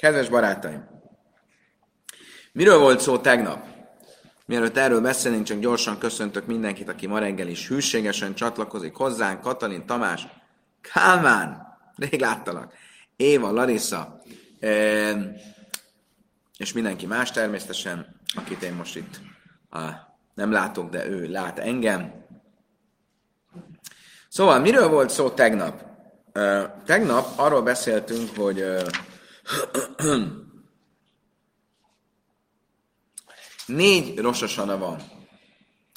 [0.00, 0.88] Kedves barátaim!
[2.52, 3.66] Miről volt szó tegnap?
[4.46, 9.40] Mielőtt erről beszélnénk, csak gyorsan köszöntök mindenkit, aki ma reggel is hűségesen csatlakozik hozzánk.
[9.40, 10.26] Katalin, Tamás,
[10.80, 12.72] Kálmán, rég láttalak,
[13.16, 14.22] Éva, Larissa,
[16.56, 19.20] és mindenki más természetesen, akit én most itt
[20.34, 22.24] nem látok, de ő lát engem.
[24.28, 25.84] Szóval miről volt szó tegnap?
[26.84, 28.64] Tegnap arról beszéltünk, hogy
[33.66, 34.98] négy rososana van.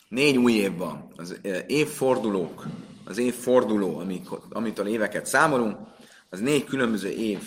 [0.08, 1.14] Négy új év van.
[1.16, 2.66] Az évfordulók,
[3.06, 5.78] az évforduló, amikor, amitől éveket számolunk,
[6.30, 7.40] az négy különböző év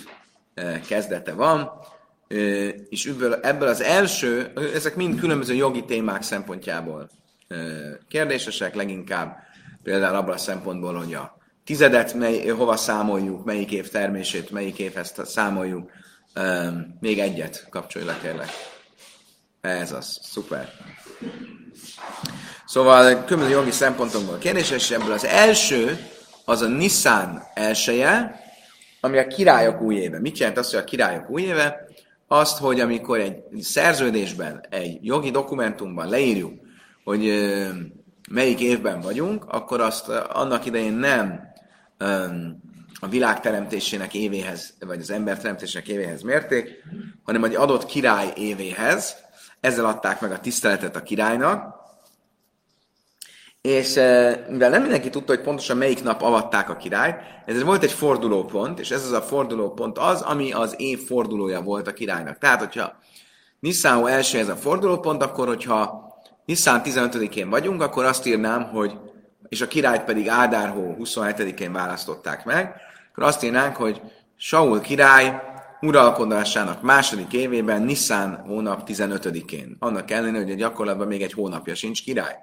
[0.86, 1.70] kezdete van,
[2.88, 7.08] és ebből, ebből az első, ezek mind különböző jogi témák szempontjából
[8.08, 9.36] kérdésesek, leginkább
[9.82, 11.36] például abban a szempontból, hogy a
[11.66, 15.90] tizedet mely, hova számoljuk, melyik év termését, melyik évhez számoljuk.
[16.40, 18.48] Um, még egyet kapcsolj le, kérlek.
[19.60, 20.72] Ez az, szuper.
[22.66, 25.98] Szóval különböző jogi szempontokból kérdés, és ebből az első,
[26.44, 28.40] az a Nissan elsője,
[29.00, 30.20] ami a királyok új éve.
[30.20, 31.88] Mit jelent az, hogy a királyok új éve?
[32.28, 36.52] Azt, hogy amikor egy szerződésben, egy jogi dokumentumban leírjuk,
[37.04, 37.32] hogy
[38.30, 41.54] melyik évben vagyunk, akkor azt annak idején nem
[43.00, 46.84] a világ teremtésének évéhez, vagy az ember teremtésének évéhez mérték,
[47.22, 49.16] hanem egy adott király évéhez.
[49.60, 51.74] Ezzel adták meg a tiszteletet a királynak,
[53.60, 53.94] és
[54.48, 58.78] mivel nem mindenki tudta, hogy pontosan melyik nap avatták a királyt, ez volt egy fordulópont,
[58.78, 62.38] és ez az a fordulópont az, ami az év fordulója volt a királynak.
[62.38, 62.98] Tehát, hogyha
[63.60, 66.04] Nissan első ez a fordulópont, akkor hogyha
[66.44, 68.98] Nissan 15-én vagyunk, akkor azt írnám, hogy
[69.48, 72.74] és a királyt pedig Ádárhó 27-én választották meg,
[73.10, 74.00] akkor azt írnánk, hogy
[74.36, 75.40] Saul király
[75.80, 79.76] uralkodásának második évében Nisztán hónap 15-én.
[79.78, 82.36] Annak ellenére, hogy a gyakorlatban még egy hónapja sincs király.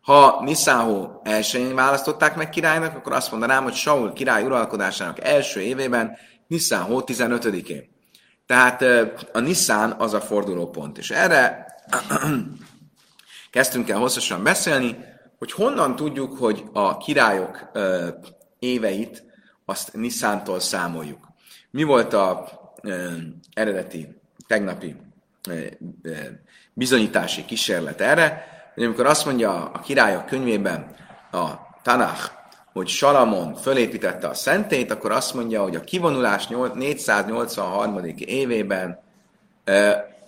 [0.00, 6.16] Ha Niszáhó elsőjén választották meg királynak, akkor azt mondanám, hogy Saul király uralkodásának első évében
[6.46, 7.90] Niszáhó 15-én.
[8.46, 8.82] Tehát
[9.32, 10.98] a Niszán az a fordulópont.
[10.98, 11.66] És erre
[13.50, 14.96] kezdtünk el hosszasan beszélni,
[15.42, 18.08] hogy honnan tudjuk, hogy a királyok ö,
[18.58, 19.24] éveit
[19.64, 21.28] azt Niszántól számoljuk.
[21.70, 22.48] Mi volt a
[22.82, 23.10] ö,
[23.52, 24.96] eredeti, tegnapi
[25.48, 25.54] ö,
[26.02, 26.12] ö,
[26.72, 30.94] bizonyítási kísérlet erre, hogy amikor azt mondja a királyok könyvében
[31.32, 31.50] a
[31.82, 32.30] Tanach,
[32.72, 38.04] hogy Salamon fölépítette a szentét, akkor azt mondja, hogy a kivonulás 483.
[38.16, 39.00] évében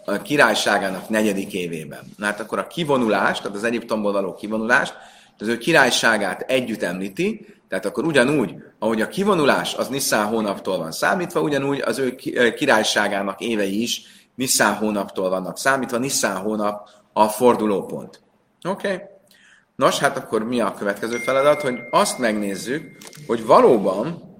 [0.04, 2.00] a királyságának negyedik évében.
[2.16, 4.94] Na hát akkor a kivonulást, tehát az Egyiptomból való kivonulást,
[5.38, 10.92] az ő királyságát együtt említi, tehát akkor ugyanúgy, ahogy a kivonulás az Nisztán hónaptól van
[10.92, 12.14] számítva, ugyanúgy az ő
[12.54, 14.02] királyságának évei is
[14.34, 18.20] Nisztán hónaptól vannak számítva, Nisztán hónap a fordulópont.
[18.68, 18.92] Oké?
[18.92, 19.06] Okay.
[19.76, 24.33] Nos, hát akkor mi a következő feladat, hogy azt megnézzük, hogy valóban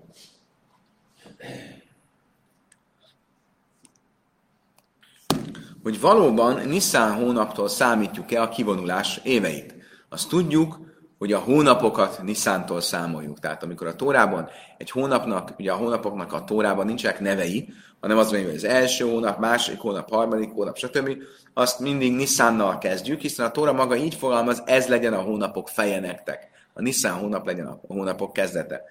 [5.85, 9.75] hogy valóban Nisztán hónaptól számítjuk-e a kivonulás éveit.
[10.09, 10.79] Azt tudjuk,
[11.19, 13.39] hogy a hónapokat Niszántól számoljuk.
[13.39, 18.31] Tehát amikor a Tórában egy hónapnak, ugye a hónapoknak a Tórában nincsenek nevei, hanem az
[18.31, 21.17] mondja, hogy az első hónap, második hónap, harmadik hónap, stb.
[21.55, 26.01] Azt mindig Niszánnal kezdjük, hiszen a Tóra maga így fogalmaz, ez legyen a hónapok feje
[26.01, 26.49] nektek.
[26.73, 28.83] A Niszán hónap legyen a hónapok kezdete.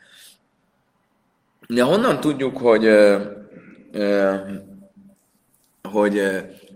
[1.67, 2.89] De honnan tudjuk, hogy,
[5.91, 6.21] hogy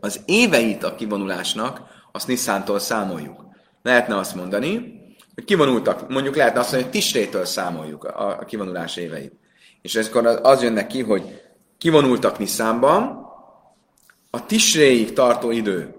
[0.07, 1.81] az éveit a kivonulásnak
[2.11, 3.45] azt Niszántól számoljuk.
[3.83, 5.01] Lehetne azt mondani,
[5.35, 9.33] hogy kivonultak, mondjuk lehetne azt mondani, hogy Tisrétől számoljuk a, a kivonulás éveit.
[9.81, 11.41] És ezkor az jön neki, hogy
[11.77, 13.25] kivonultak Niszánban,
[14.29, 15.95] a Tisréig tartó idő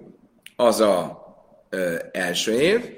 [0.56, 1.22] az a
[1.68, 2.96] ö, első év,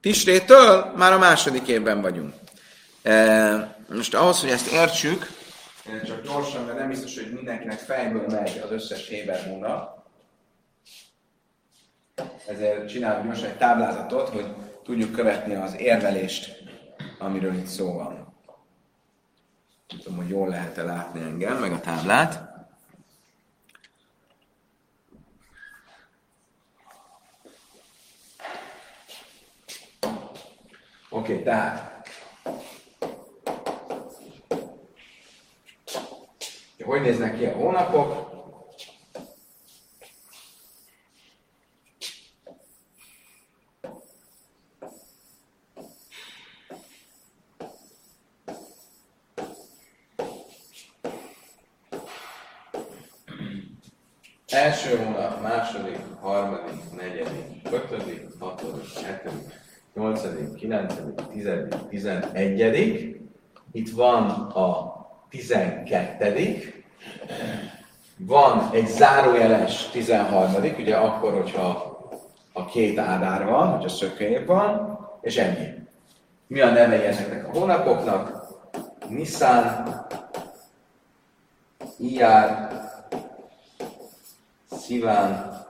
[0.00, 2.34] Tisrétől már a második évben vagyunk.
[3.02, 5.26] E, most ahhoz, hogy ezt értsük,
[6.04, 9.99] csak gyorsan, mert nem biztos, hogy mindenkinek fejből megy az összes Héber hónap,
[12.46, 14.46] ezért csinálunk gyorsan egy táblázatot, hogy
[14.84, 16.62] tudjuk követni az érvelést,
[17.18, 18.14] amiről itt szó van.
[19.88, 22.48] Nem tudom, hogy jól lehet-e látni engem, meg a táblát.
[31.10, 31.90] Oké, okay, tehát
[36.90, 38.29] hogy néznek ki a hónapok?
[54.50, 59.48] Első hónap, második, harmadik, negyedik, ötödik, hatodik, hetedik,
[59.94, 63.20] nyolcadik, kilencedik, tizedik, tizenegyedik.
[63.72, 64.94] Itt van a
[65.28, 66.84] tizenkettedik.
[68.16, 71.98] Van egy zárójeles tizenharmadik, ugye akkor, hogyha
[72.52, 75.68] a két ádár van, hogy a szökőjép van, és ennyi.
[76.46, 78.48] Mi a nevei ezeknek a hónapoknak?
[79.08, 79.88] Nissan,
[81.98, 82.69] Iyar,
[84.90, 85.66] Sziván,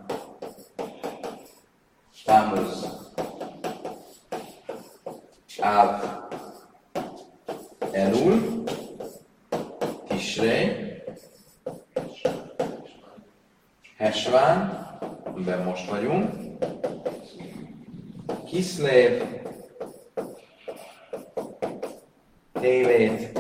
[2.25, 2.87] Támuz,
[5.59, 6.05] Áv,
[7.93, 8.65] Elul,
[10.09, 11.03] Tisré,
[13.97, 14.89] Hesván,
[15.25, 16.35] amiben most vagyunk,
[18.47, 19.23] Kiszlév,
[22.53, 23.39] Tévét,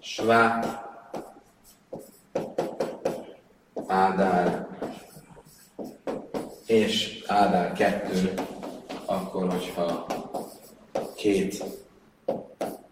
[0.00, 0.85] Svá,
[7.46, 8.34] Ádár kettő,
[9.04, 10.06] akkor, hogyha
[11.16, 11.64] két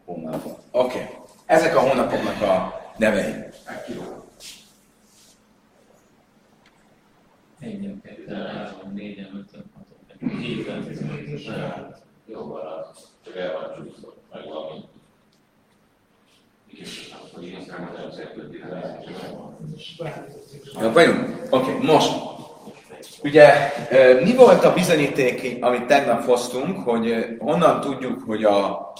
[0.04, 0.56] hónap van.
[0.70, 0.98] Oké.
[0.98, 1.14] Okay.
[1.46, 3.32] Ezek a hónapoknak a nevei.
[7.60, 12.86] Engem kettő, három, négyen, ötön, haton, héten, tizenöt, Jó van,
[13.24, 14.80] csak el van csúszott, meg valami.
[20.80, 21.46] Jó, vagyunk?
[21.50, 22.33] Oké, okay, most.
[23.22, 23.72] Ugye
[24.22, 28.92] mi volt a bizonyíték, amit tegnap hoztunk, hogy honnan tudjuk, hogy a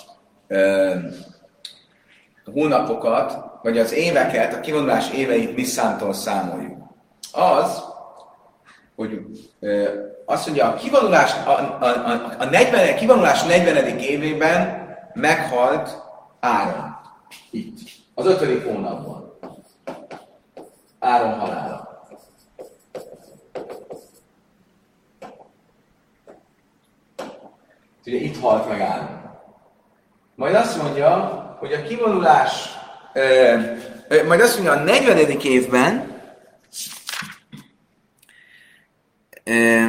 [2.53, 6.83] hónapokat, vagy az éveket, a kivonulás éveit Nisszantól számoljuk.
[7.33, 7.83] Az,
[8.97, 9.21] hogy
[10.27, 13.99] azt mondja, a kivonulás, a, a, a, a 40, kivonulás 40.
[13.99, 14.83] évében
[15.15, 16.03] meghalt
[16.41, 16.97] Áron.
[17.51, 17.79] Itt.
[18.15, 19.39] Az ötödik hónapban.
[20.99, 21.84] Áron halála.
[28.07, 29.23] Ugye itt halt meg Áron.
[30.35, 31.11] Majd azt mondja,
[31.59, 32.69] hogy a kivonulás,
[33.13, 33.59] ö,
[34.27, 35.41] majd azt mondja, a 40.
[35.41, 36.23] évben
[39.45, 39.83] ö,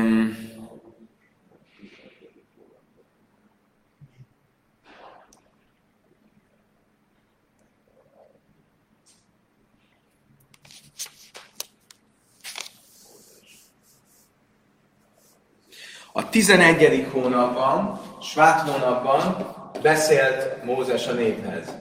[16.18, 17.08] A 11.
[17.12, 18.02] hónapban,
[18.36, 21.74] Svát hónapban beszélt Mózes a néphez.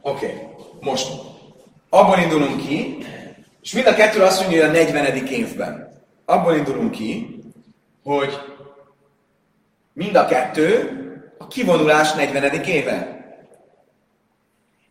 [0.00, 0.46] Oké, okay.
[0.80, 1.12] most
[1.88, 3.06] abból indulunk ki,
[3.62, 5.26] és mind a kettő azt mondja, hogy a 40.
[5.26, 6.02] évben.
[6.24, 7.42] Abból indulunk ki,
[8.02, 8.38] hogy
[9.92, 10.98] mind a kettő
[11.38, 12.62] a kivonulás 40.
[12.62, 13.24] éve.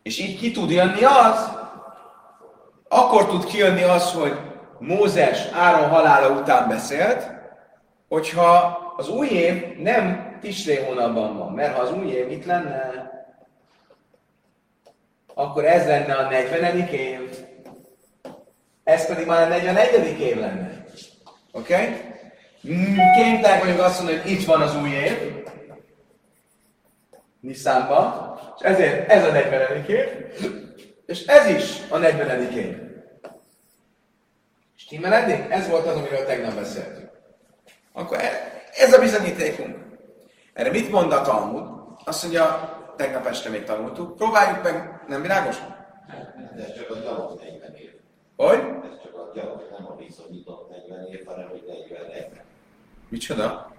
[0.02, 1.58] És így ki tud jönni az,
[2.88, 4.50] akkor tud kijönni az, hogy
[4.82, 7.32] Mózes Áron halála után beszélt,
[8.08, 13.10] hogyha az új év nem Tisré hónapban van, mert ha az új év itt lenne,
[15.34, 16.78] akkor ez lenne a 40.
[16.88, 17.20] év,
[18.84, 20.20] ez pedig már a 41.
[20.20, 20.84] év lenne.
[21.52, 21.74] Oké?
[21.74, 21.98] Okay?
[23.16, 25.44] Kénytelen vagyok azt mondani, hogy itt van az új év,
[27.40, 29.86] Nisztánban, és ezért ez a 40.
[29.88, 30.08] év,
[31.06, 32.52] és ez is a 40.
[32.52, 32.91] év.
[34.92, 35.46] Stimmel eddig?
[35.50, 37.10] Ez volt az, amiről tegnap beszéltünk.
[37.94, 39.78] Akkor e- ez a bizonyítékunk.
[40.54, 41.64] Erre mit mond a Talmud?
[42.06, 44.16] Azt mondja, tegnap este még tanultuk.
[44.16, 45.58] Próbáljuk meg, nem világos?
[46.56, 47.92] De ez csak a gyalog 40 év.
[48.36, 48.60] Hogy?
[48.60, 52.28] Ez csak a gyalog, nem a bizonyított 40 év, hanem hogy 41.
[53.10, 53.72] Micsoda?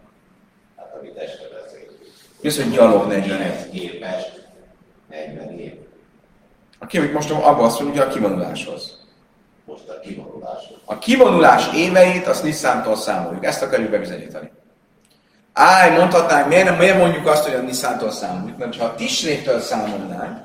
[0.76, 2.00] Hát amit este beszéltünk.
[2.40, 3.70] Mi az, hogy gyalog 40 év?
[3.70, 4.48] képest
[5.08, 5.74] 40 év.
[6.78, 9.01] Aki hogy most abban azt mondja, a kivonuláshoz.
[9.72, 10.62] Most a kivonulás.
[10.84, 13.44] A kivonulás éveit azt Niszántól számoljuk.
[13.44, 14.50] Ezt akarjuk bebizonyítani.
[15.52, 18.58] Áj, mondhatnánk, miért, nem, miért mondjuk azt, hogy a Niszántól számoljuk?
[18.58, 20.40] Mert ha a Tisrétől számolnánk,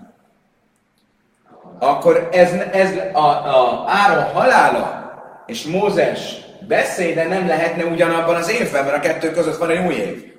[1.79, 5.13] akkor ez, ez a, a Áron halála
[5.46, 6.36] és Mózes
[6.67, 10.34] beszéde nem lehetne ugyanabban az évben, mert a kettő között van egy új év.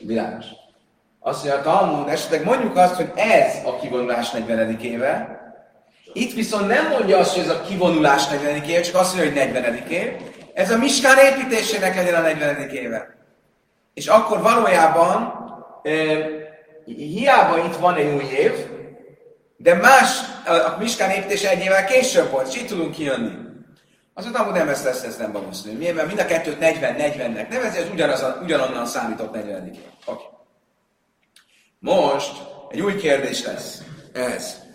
[0.00, 0.44] Világos.
[1.20, 4.80] Azt mondja a Talmud, esetleg mondjuk azt, hogy ez a kivonulás 40.
[4.80, 5.36] éve,
[6.16, 8.64] itt viszont nem mondja azt, hogy ez a kivonulás 40.
[8.64, 9.74] éve, csak azt mondja, hogy 40.
[9.88, 10.12] év.
[10.54, 12.68] Ez a Miskán építésének legyen a 40.
[12.68, 13.16] éve.
[13.94, 15.32] És akkor valójában
[16.84, 18.52] hiába itt van egy új év,
[19.56, 23.32] de más, a Miskán építése egy évvel később volt, és így tudunk kijönni.
[24.14, 25.76] Az a Talmud nem ezt, ezt, ezt nem valószínű.
[25.78, 25.94] Miért?
[25.94, 29.80] Mert mind a kettőt 40-40-nek nevezi, ez ugyanaz, ugyanonnan számított 40 év.
[30.04, 30.24] Oké.
[31.78, 32.32] Most
[32.70, 33.82] egy új kérdés lesz.
[34.12, 34.65] Ez.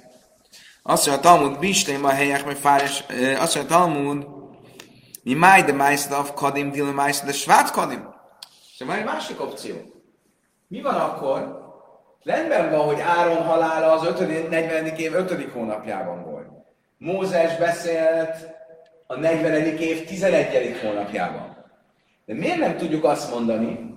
[0.84, 3.04] Azt mondja a Talmud, Bistém a helyek, meg fáres,
[3.40, 4.28] azt mondja a Talmud,
[5.24, 8.10] mi máj de májszlav kadim, dil májszlav de svát kadim.
[8.74, 9.76] És van egy másik opció.
[10.68, 11.60] Mi van akkor?
[12.24, 14.50] Rendben van, hogy Áron halála az 5.
[14.50, 14.86] 40.
[14.86, 15.52] év 5.
[15.54, 16.48] hónapjában volt.
[16.98, 18.36] Mózes beszélt
[19.08, 19.54] a 40.
[19.78, 20.80] év 11.
[20.82, 21.66] hónapjában.
[22.26, 23.91] De miért nem tudjuk azt mondani,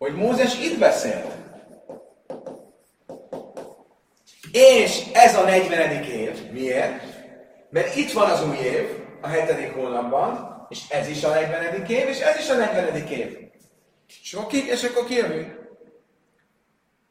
[0.00, 1.32] hogy Mózes itt beszélt.
[4.52, 6.02] És ez a 40.
[6.02, 6.50] év.
[6.50, 7.02] Miért?
[7.70, 8.88] Mert itt van az új év,
[9.20, 9.72] a 7.
[9.74, 11.84] hónapban, és ez is a 40.
[11.86, 13.06] év, és ez is a 40.
[13.08, 13.38] év.
[14.22, 15.58] És akkor, ki, és akkor kijövünk.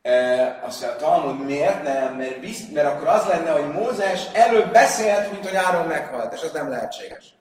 [0.01, 2.15] E, azt mondja, Talmud miért nem?
[2.15, 6.41] Mert, bizt, mert akkor az lenne, hogy Mózes előbb beszélt, mint hogy Áron meghalt, és
[6.41, 7.38] az nem lehetséges.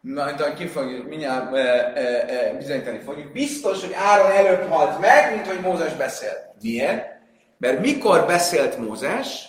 [0.00, 3.32] Majd ahogy ki fogjuk, mindjárt e, e, e, bizonyítani fogjuk.
[3.32, 6.54] Biztos, hogy Áron előbb halt meg, mint hogy Mózes beszélt.
[6.62, 7.06] Miért?
[7.58, 9.48] Mert mikor beszélt Mózes?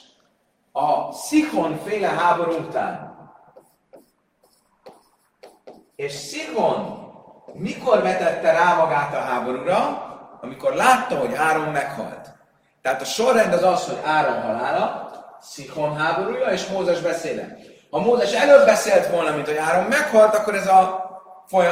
[0.72, 3.18] A Szihon féle háború után.
[5.96, 7.08] És Szihon
[7.54, 10.08] mikor vetette rá magát a háborúra?
[10.42, 12.34] Amikor látta, hogy Áron meghalt.
[12.82, 15.10] Tehát a sorrend az az, hogy Áron halála,
[15.42, 17.58] Szihon háborúja és Mózes beszéle.
[17.90, 21.10] Ha Mózes előbb beszélt volna, mint hogy Áron meghalt, akkor ez a,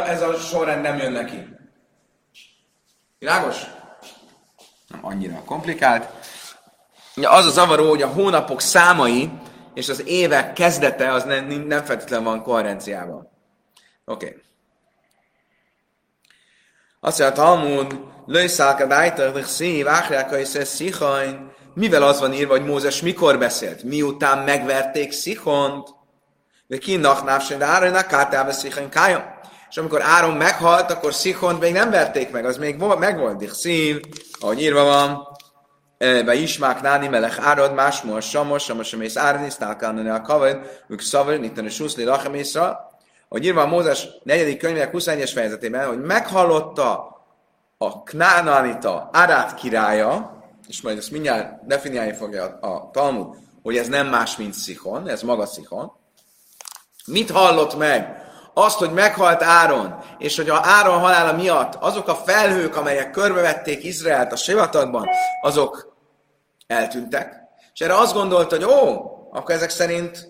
[0.05, 1.47] ez a sorrend nem jön neki.
[3.19, 3.55] Világos?
[4.87, 6.09] Nem annyira komplikált.
[7.15, 9.29] Ja, az a zavaró, hogy a hónapok számai
[9.73, 13.29] és az évek kezdete az nem, nem feltétlenül van koherenciában.
[14.05, 14.25] Oké.
[14.25, 14.41] Okay.
[16.99, 21.51] Azt mondja, a Talmud, lőszálka dájtag, szív, áhráka és szichain.
[21.73, 23.83] Mivel az van írva, hogy Mózes mikor beszélt?
[23.83, 25.89] Miután megverték Szichont,
[26.67, 29.23] de ki nachnávsen, de Áronnak kátába Szichain kájam.
[29.69, 33.53] És amikor Áron meghalt, akkor Szichont még nem verték meg, az még megvolt.
[33.53, 34.01] Szív,
[34.39, 35.27] ahogy írva van,
[35.97, 40.81] be ismák náni melech árad, másmó a samos, samos a mész árni, sztálkálni a kavad,
[40.87, 42.91] ők szavar, itt a suszli lachemészra,
[43.29, 47.15] hogy írva a Mózes negyedik könyvének 21-es fejezetében, hogy meghallotta
[47.77, 53.87] a Knánanita Arát királya, és majd ezt mindjárt definiálni fogja a, a Talmud, hogy ez
[53.87, 55.91] nem más, mint Szichon, ez maga Szichon.
[57.11, 58.25] Mit hallott meg?
[58.53, 63.83] Azt, hogy meghalt Áron, és hogy a Áron halála miatt azok a felhők, amelyek körbevették
[63.83, 65.09] Izraelt a sivatagban,
[65.41, 65.95] azok
[66.67, 67.35] eltűntek.
[67.73, 70.27] És erre azt gondolta, hogy ó, akkor ezek szerint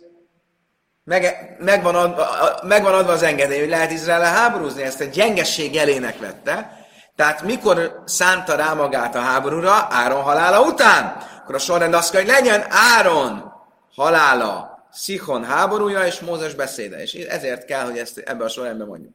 [1.03, 2.27] meg, megvan, adva,
[2.63, 6.85] megvan adva az engedély, hogy lehet Izrael háborúzni, ezt egy gyengesség elének vette.
[7.15, 9.87] Tehát mikor szánta rá magát a háborúra?
[9.89, 11.17] Áron halála után.
[11.41, 13.53] Akkor a sorrend azt kell, hogy legyen Áron
[13.95, 17.01] halála, Szichon háborúja és Mózes beszéde.
[17.01, 19.13] És ezért kell, hogy ezt ebbe a sorrendben mondjuk.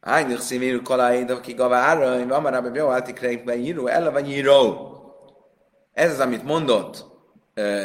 [0.00, 4.88] Ájnök szívérű kaláid, aki gavára, hogy van már jó áltikreikben író, ella vagy író.
[5.92, 7.04] Ez az, amit mondott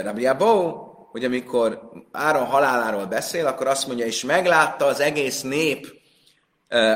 [0.03, 5.87] Rabbi Abó, hogy amikor Áron haláláról beszél, akkor azt mondja, és meglátta az egész nép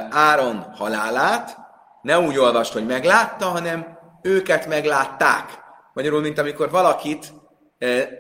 [0.10, 1.58] Áron halálát,
[2.02, 5.60] ne úgy olvast, hogy meglátta, hanem őket meglátták.
[5.94, 7.34] Magyarul, mint amikor valakit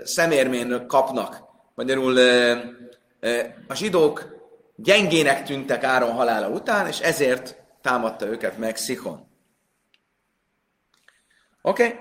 [0.03, 1.47] szemérmén kapnak.
[1.79, 2.17] Magyarul
[3.67, 4.25] a zsidók
[4.75, 9.27] gyengének tűntek Áron halála után, és ezért támadta őket meg Szichon.
[11.61, 11.85] Oké?
[11.85, 11.99] Okay?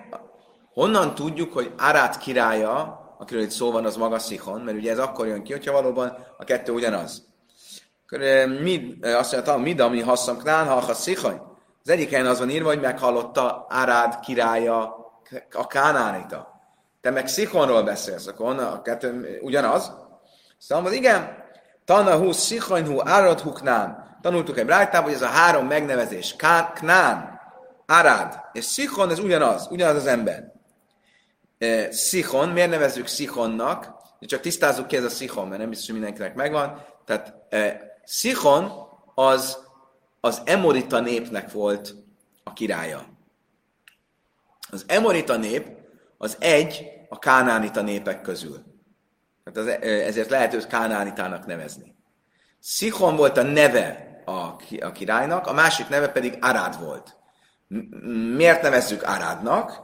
[0.73, 4.99] Honnan tudjuk, hogy Árát királya, akiről itt szó van, az maga Szichon, mert ugye ez
[4.99, 7.27] akkor jön ki, hogyha valóban a kettő ugyanaz.
[8.07, 8.19] Akkor
[8.61, 11.57] mi, azt mondja, mi, ami hasszam knán, ha Szichon.
[11.83, 14.97] Az egyik helyen az van írva, hogy meghallotta Árád királya
[15.53, 16.48] a Kánánita.
[17.01, 19.93] Te meg Szichonról beszélsz, akkor a kettő ugyanaz?
[20.59, 21.45] Szóval igen,
[21.85, 24.19] Tana hu Szichon Árad Knán.
[24.23, 26.37] Tanultuk egy rájtában, hogy ez a három megnevezés,
[26.75, 27.41] Knán,
[27.87, 30.53] Arád és Szichon, ez ugyanaz, ugyanaz az ember.
[31.59, 33.97] E, Szichon, miért nevezzük Szichonnak?
[34.21, 36.85] Csak tisztázzuk ki ez a Szichon, mert nem biztos, hogy mindenkinek megvan.
[37.05, 38.73] Tehát e, Szichon
[39.15, 39.59] az
[40.21, 41.95] az Emorita népnek volt
[42.45, 43.07] a királya.
[44.71, 45.78] Az Emorita nép
[46.19, 48.63] az egy a Kánánita népek közül.
[49.45, 51.95] Tehát az, ezért lehet őt Kánánitának nevezni.
[52.61, 54.31] Szichon volt a neve a,
[54.81, 57.17] a királynak, a másik neve pedig Arád volt.
[58.37, 59.81] Miért nevezzük Arádnak?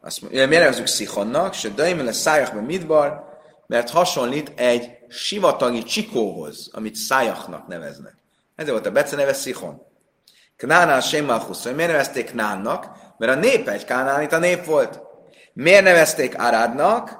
[0.00, 1.54] Azt, miért nevezzük Szichonnak?
[1.54, 3.24] És a Daimele Szájachban Midbar,
[3.66, 8.14] mert hasonlít egy sivatagi csikóhoz, amit Szájachnak neveznek.
[8.56, 9.86] Ez volt a beceneve Szichon.
[10.56, 11.64] Knánál Sémalchusz.
[11.64, 12.86] Miért nevezték Knánnak?
[13.18, 15.00] Mert a nép egy Kánánita nép volt.
[15.58, 17.18] Miért nevezték Arádnak?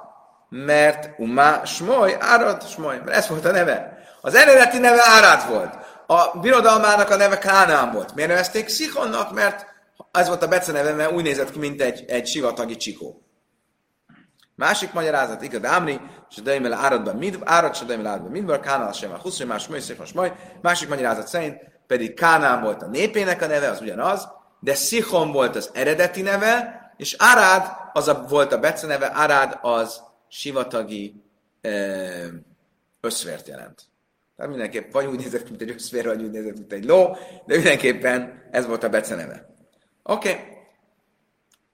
[0.49, 2.97] Mert Umá Smoly, Árad Smoly.
[2.97, 3.97] Mert ez volt a neve.
[4.21, 5.77] Az eredeti neve Árád volt.
[6.07, 8.15] A birodalmának a neve Kánán volt.
[8.15, 9.33] Miért nevezték Szichonnak?
[9.33, 9.65] Mert
[10.11, 13.21] ez volt a beceneve, mert úgy nézett ki, mint egy, egy sivatagi csikó.
[14.55, 18.59] Másik magyarázat, igaz, Ámri, és a Daimel áradban mid, árad, és a Daimel áradban midbar,
[18.59, 20.33] Kánál sem a 20, más majd, most majd.
[20.61, 24.27] Másik magyarázat szerint pedig Kánán volt a népének a neve, az ugyanaz,
[24.59, 30.03] de Szichon volt az eredeti neve, és Arád az a, volt a beceneve, Arád az
[30.27, 31.23] sivatagi
[31.61, 31.71] e,
[33.01, 33.87] összvért jelent.
[34.35, 37.55] Tehát mindenképp vagy úgy nézett, mint egy összvér, vagy úgy nézett, mint egy ló, de
[37.55, 39.49] mindenképpen ez volt a beceneve.
[40.03, 40.29] Oké.
[40.31, 40.43] Okay.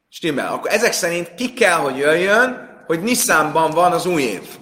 [0.10, 0.54] Stimmel.
[0.54, 4.58] Akkor ezek szerint ki kell, hogy jöjjön, hogy Nissanban van az új év.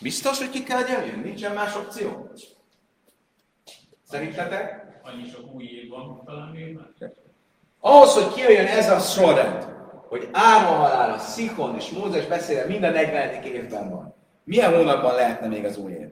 [0.00, 1.18] Biztos, hogy ki kell, hogy jöjjön?
[1.18, 2.30] Nincsen más opció?
[4.10, 4.86] Szerintetek?
[5.02, 7.12] Annyi sok új év van, talán még már.
[7.80, 9.66] Ahhoz, hogy kijöjjön ez a sorrend,
[10.10, 13.42] hogy Áron halála, Szikon és Mózes beszéle minden 40.
[13.42, 14.14] évben van.
[14.44, 16.08] Milyen hónapban lehetne még az új év?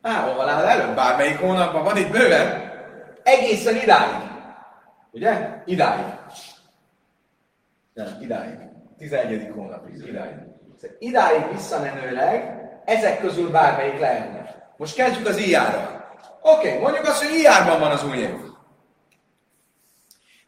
[0.00, 2.72] Áron halál előtt, bármelyik hónapban van itt bőven,
[3.22, 4.30] egészen idáig.
[5.10, 5.62] Ugye?
[5.64, 6.14] Idáig.
[7.94, 8.58] Nem, idáig.
[8.98, 9.50] 11.
[9.54, 10.36] hónapig, idáig.
[10.80, 14.72] Szóval idáig visszamenőleg ezek közül bármelyik lehetne.
[14.76, 16.01] Most kezdjük az íjára.
[16.41, 18.35] Oké, okay, mondjuk azt, hogy íjárban van az új év.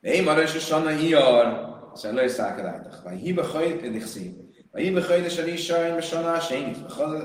[0.02, 1.46] De én már is a íjar,
[1.94, 3.04] szóval lőszákadátok.
[3.04, 4.32] Vagy hiba hajt, pedig szív.
[4.74, 6.78] ויהי בחודש הראשון בשנה השנית,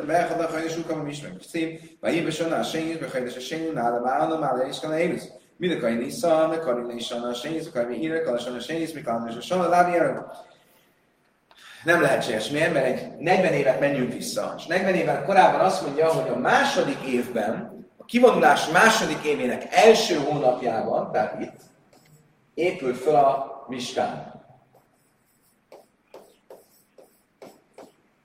[0.06, 1.68] ואחד החודש הוא כמה משמע כתיב,
[2.02, 5.28] ויהי בשנה השנית בחודש השני נעלה מעלה מעלה יש כאן אילוס.
[5.60, 10.14] מדקאי ניסן, לקודם לשנה השנית, וקודם מאירה, כל השנה השנית, מכאן לשנה lábi erő.
[11.84, 12.50] Nem lehetséges.
[12.50, 12.72] Miért?
[12.72, 14.54] Mert egy 40 évet menjünk vissza.
[14.56, 17.77] És 40 éven korábban azt mondja, hogy a második évben, a
[18.09, 21.61] kivonulás második évének első hónapjában, tehát itt,
[22.53, 24.43] épült fel a Miskán.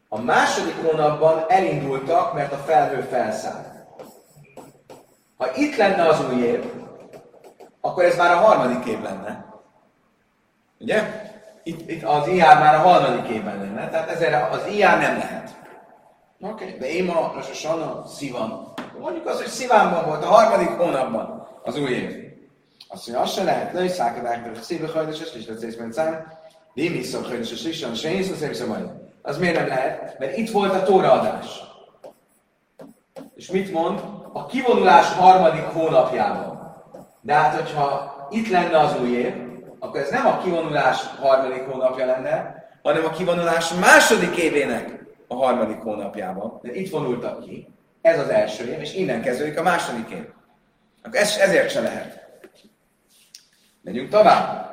[0.09, 3.67] A második hónapban elindultak, mert a felhő felszállt.
[5.37, 6.73] Ha itt lenne az új év,
[7.81, 9.45] akkor ez már a harmadik év lenne.
[10.79, 11.23] Ugye?
[11.63, 15.54] Itt, itt az IR már a harmadik évben lenne, tehát ezért az IR nem lehet.
[16.53, 16.79] Oké, okay.
[16.79, 18.73] de én ma most a Sanna szívan.
[18.99, 22.11] Mondjuk azt, hogy szívánban volt a harmadik hónapban az új év.
[22.89, 26.33] Azt mondja, azt se lehet, lőj szákadák, de szívbe hajdos, és is lesz észben szám.
[26.75, 28.91] Némi szok hajdos, és is, és én hiszem, hogy majd.
[29.23, 30.19] Az miért nem lehet?
[30.19, 31.63] Mert itt volt a tóraadás.
[33.35, 34.01] És mit mond?
[34.33, 36.75] A kivonulás harmadik hónapjában.
[37.21, 39.35] De hát, hogyha itt lenne az új év,
[39.79, 45.79] akkor ez nem a kivonulás harmadik hónapja lenne, hanem a kivonulás második évének a harmadik
[45.79, 46.59] hónapjában.
[46.63, 47.69] De itt vonultak ki.
[48.03, 50.25] Ez az első év, és innen kezdődik a második év.
[51.03, 52.25] Akkor ez, ezért se lehet.
[53.83, 54.73] Megyünk tovább.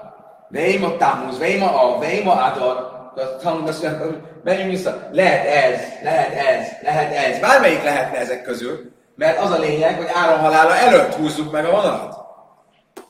[0.49, 2.89] Veima Tamuz, Veima A, Veima Adar.
[3.41, 5.09] Talmud azt mondja, menjünk vissza.
[5.11, 7.39] Lehet ez, lehet ez, lehet ez.
[7.39, 11.71] Bármelyik lehetne ezek közül, mert az a lényeg, hogy Áron halála előtt húzzuk meg a
[11.71, 12.19] vonalat.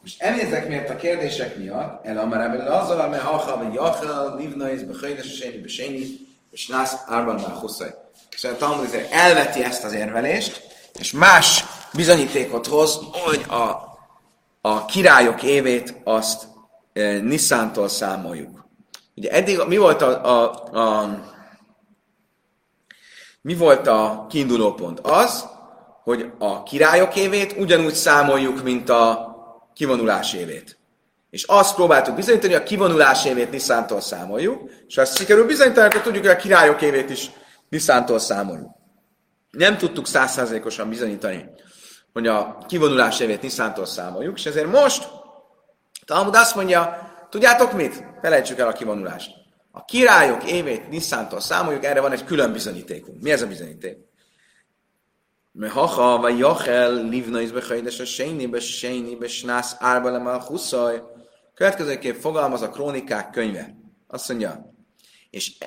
[0.01, 5.35] Most elnézek miért a kérdések miatt, el amarában azzal, mert ha vagy jachal, livnaiz, behajdes,
[5.35, 6.05] sényi, besényi,
[6.51, 7.93] és nász árban már huszaj.
[8.29, 10.67] És a Talmud azért elveti ezt az érvelést,
[10.99, 13.91] és más bizonyítékot hoz, hogy a,
[14.61, 16.47] a királyok évét azt
[16.93, 18.65] e, Niszántól számoljuk.
[19.15, 21.09] Ugye eddig mi volt a, a, a
[23.41, 24.99] mi volt a kiinduló pont?
[24.99, 25.47] Az,
[26.03, 29.29] hogy a királyok évét ugyanúgy számoljuk, mint a
[29.73, 30.80] kivonulás évét.
[31.31, 35.87] És azt próbáltuk bizonyítani, hogy a kivonulás évét Niszántól számoljuk, és ha ezt sikerül bizonyítani,
[35.87, 37.31] akkor tudjuk, hogy a királyok évét is
[37.69, 38.69] Niszántól számoljuk.
[39.49, 41.49] Nem tudtuk százszázalékosan bizonyítani,
[42.13, 45.07] hogy a kivonulás évét Niszántól számoljuk, és ezért most
[46.05, 48.03] Talmud azt mondja, tudjátok mit?
[48.21, 49.31] Felejtsük el a kivonulást.
[49.71, 53.21] A királyok évét Niszántól számoljuk, erre van egy külön bizonyítékunk.
[53.21, 53.97] Mi ez a bizonyíték?
[55.51, 61.01] Mehaha, vagy Jachel, Livna is behajdes a Sejni, be Snász, Árba le Huszaj.
[61.53, 63.75] Következőképp fogalmaz a krónikák könyve.
[64.07, 64.73] Azt mondja,
[65.29, 65.57] és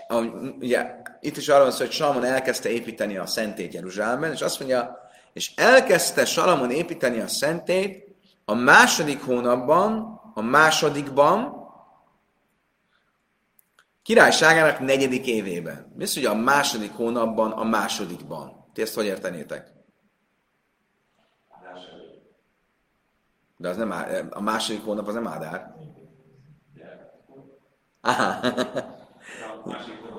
[0.59, 0.87] ugye
[1.21, 4.99] itt is arról van szó, hogy Salamon elkezdte építeni a szentét Jeruzsálemben, és azt mondja,
[5.33, 11.63] és elkezdte Salamon építeni a szentét a második hónapban, a másodikban,
[14.03, 15.93] királyságának negyedik évében.
[15.97, 18.71] Mi az, hogy a második hónapban, a másodikban?
[18.73, 19.74] Ti ezt hogy értenétek?
[23.65, 23.95] De az nem
[24.31, 25.75] a második hónap az nem Ádár.
[28.01, 28.41] Aha.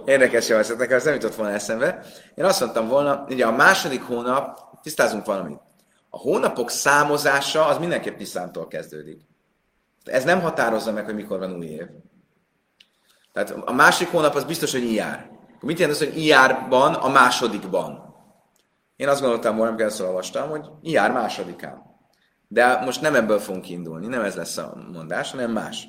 [0.06, 2.06] Érdekes javaslat, nekem ez nem jutott volna eszembe.
[2.36, 5.60] Én azt mondtam volna, ugye a második hónap, tisztázunk valamit.
[6.10, 9.22] A hónapok számozása az mindenképp Niszántól kezdődik.
[10.04, 11.88] Ez nem határozza meg, hogy mikor van új év.
[13.34, 15.30] Tehát a másik hónap az biztos, hogy ijár.
[15.60, 18.16] Mit jelent az, hogy ijárban a másodikban?
[18.96, 21.85] Én azt gondoltam volna, amikor olvastam, hogy ijár másodikán.
[22.48, 25.88] De most nem ebből fogunk kiindulni, nem ez lesz a mondás, hanem más.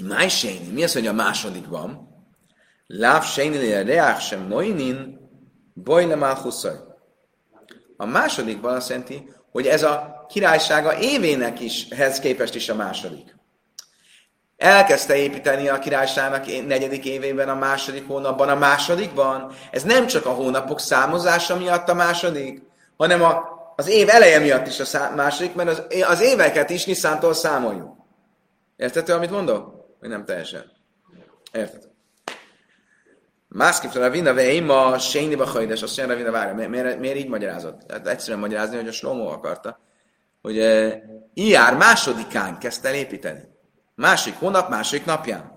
[0.00, 0.28] Máj
[0.72, 2.08] mi az, hogy a másodikban?
[2.86, 5.20] Láv séni reák sem moinin,
[5.74, 6.36] bojle
[7.96, 13.34] A másodikban azt jelenti, hogy ez a királysága évének is, hez képest is a második.
[14.56, 19.52] Elkezdte építeni a királyságnak negyedik évében, a második hónapban, a másodikban.
[19.70, 22.62] Ez nem csak a hónapok számozása miatt a második,
[22.96, 26.84] hanem a, az év eleje miatt is a szá- második, mert az, az éveket is
[26.84, 27.96] Niszántól számoljuk.
[28.76, 29.86] Értető, amit mondok?
[30.00, 30.72] Vagy nem teljesen?
[31.52, 31.90] Érted?
[33.48, 37.80] Másképp Ravina Veima, Sényi Bachajdes, azt mondja Ravina várja, miért, miért így magyarázott?
[37.80, 39.80] Tehát egyszerűen magyarázni, hogy a Slomo akarta,
[40.42, 41.02] hogy e,
[41.34, 43.40] Iár másodikán kezdte el építeni.
[43.94, 45.52] Másik hónap, másik napján.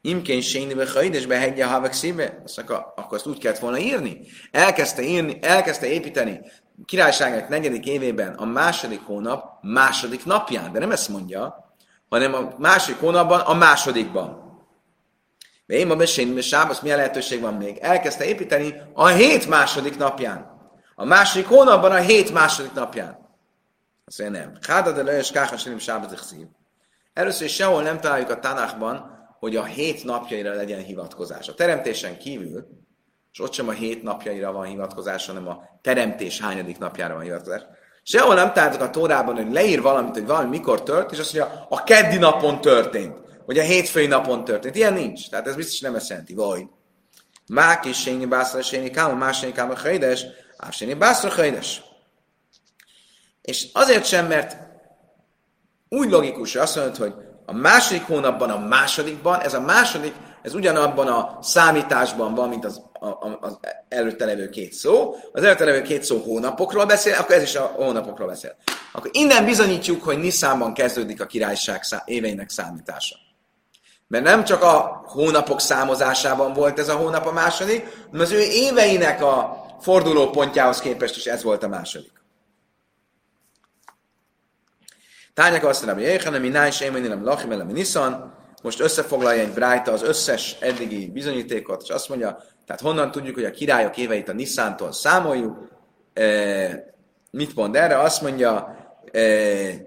[0.00, 4.20] Imkén Sényi Bachajdes behegye a havek szíve, azt akkor azt úgy kellett volna írni.
[4.50, 6.40] Elkezdte, írni, elkezdte építeni
[6.84, 11.74] királyságnak negyedik évében a második hónap második napján, de nem ezt mondja,
[12.08, 14.48] hanem a másik hónapban, a másodikban.
[15.66, 17.76] De én ma beszélni, Sábasz milyen lehetőség van még?
[17.76, 20.58] Elkezdte építeni a hét második napján.
[20.94, 23.18] A második hónapban a hét második napján.
[24.04, 24.52] Azt mondja, nem.
[24.68, 26.34] Háda de lős káhasenim Sábasz
[27.12, 31.48] Először is sehol nem találjuk a Tanachban, hogy a hét napjaira legyen hivatkozás.
[31.48, 32.66] A teremtésen kívül,
[33.32, 37.62] és ott sem a hét napjaira van hivatkozás, hanem a teremtés hányadik napjára van hivatkozás.
[38.02, 41.66] Sehol nem találtak a Tórában, hogy leír valamit, hogy valami mikor tört, és azt mondja,
[41.68, 43.16] a keddi napon történt,
[43.46, 44.76] vagy a hétfői napon történt.
[44.76, 45.30] Ilyen nincs.
[45.30, 46.34] Tehát ez biztos nem ezt jelenti.
[46.34, 46.66] Vagy.
[47.46, 51.44] Mák is sényi bászra sényi káma, más sényi káma hajdes, ám sényi bászra.
[53.42, 54.56] És azért sem, mert
[55.88, 57.14] úgy logikus, hogy azt mondod, hogy
[57.46, 62.82] a második hónapban, a másodikban, ez a második, ez ugyanabban a számításban van, mint az,
[63.00, 65.14] a, az előtte levő két szó.
[65.32, 68.56] Az előtte levő két szó hónapokról beszél, akkor ez is a hónapokról beszél.
[68.92, 73.16] Akkor innen bizonyítjuk, hogy Nisszánban kezdődik a királyság szá- éveinek számítása.
[74.08, 78.40] Mert nem csak a hónapok számozásában volt ez a hónap a második, hanem az ő
[78.40, 82.12] éveinek a fordulópontjához képest is ez volt a második.
[85.34, 87.50] Tányaka azt mondja, hogy hanem mi náj nem lachim
[88.62, 93.44] most összefoglalja egy brájta az összes eddigi bizonyítékot, és azt mondja, tehát honnan tudjuk, hogy
[93.44, 95.68] a királyok éveit a Niszántól számoljuk,
[96.14, 96.94] e,
[97.30, 97.98] mit mond erre?
[97.98, 98.76] Azt mondja,
[99.12, 99.20] e,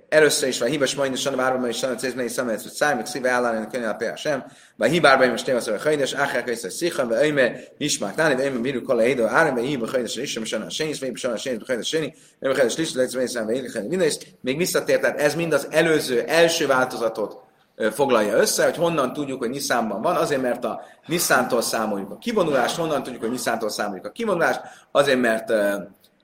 [0.09, 3.67] először is van hibas majd, és várban is sanat cézmei szemet, hogy számít szíve állani,
[3.71, 7.55] könyv a például sem, vagy hibárban most tényleg hogy hajdes, áhák és szikhan, vagy öjme,
[7.77, 10.99] ismák, náni, vagy öjme, bírú kola édő, áram, vagy hiba hajdes, és sem sanat sénis,
[10.99, 15.01] vagy sanat sénis, vagy hajdes séni, vagy hajdes liszt, vagy szám, vagy minden még visszatért,
[15.01, 17.51] tehát ez mind az előző, első változatot
[17.91, 22.77] foglalja össze, hogy honnan tudjuk, hogy Niszánban van, azért mert a Niszántól számoljuk a kivonulást,
[22.77, 25.53] honnan tudjuk, hogy Niszántól számoljuk a kivonulást, azért mert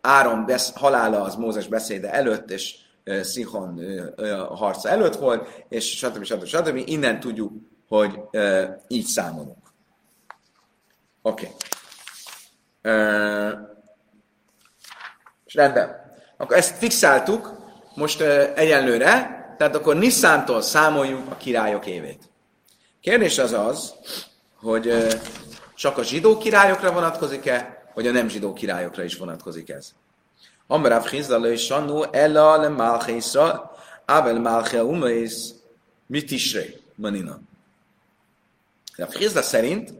[0.02, 2.76] Áron besz, halála az Mózes beszéde előtt, és
[3.22, 3.82] Szihon
[4.56, 6.24] harca előtt volt, és stb.
[6.24, 6.46] stb.
[6.46, 6.82] stb.
[6.86, 7.52] Innen tudjuk,
[7.88, 8.20] hogy
[8.88, 9.58] így számolunk.
[11.22, 11.56] Oké.
[12.82, 13.00] Okay.
[15.46, 16.14] És rendben.
[16.38, 17.58] Akkor ezt fixáltuk
[17.96, 18.22] most
[18.56, 22.30] egyenlőre, tehát akkor Niszántól számoljuk a királyok évét.
[23.02, 23.94] Kérdés az az,
[24.56, 25.08] hogy
[25.76, 29.92] csak a zsidó királyokra vonatkozik-e, vagy a nem zsidó királyokra is vonatkozik ez.
[30.68, 33.72] Amrav Chizda és Sannu Ella le Malche Isra,
[34.06, 35.34] Abel Malche Umeis
[36.06, 36.64] mit isre,
[36.96, 37.40] Manina.
[38.98, 39.94] A Chizda szerint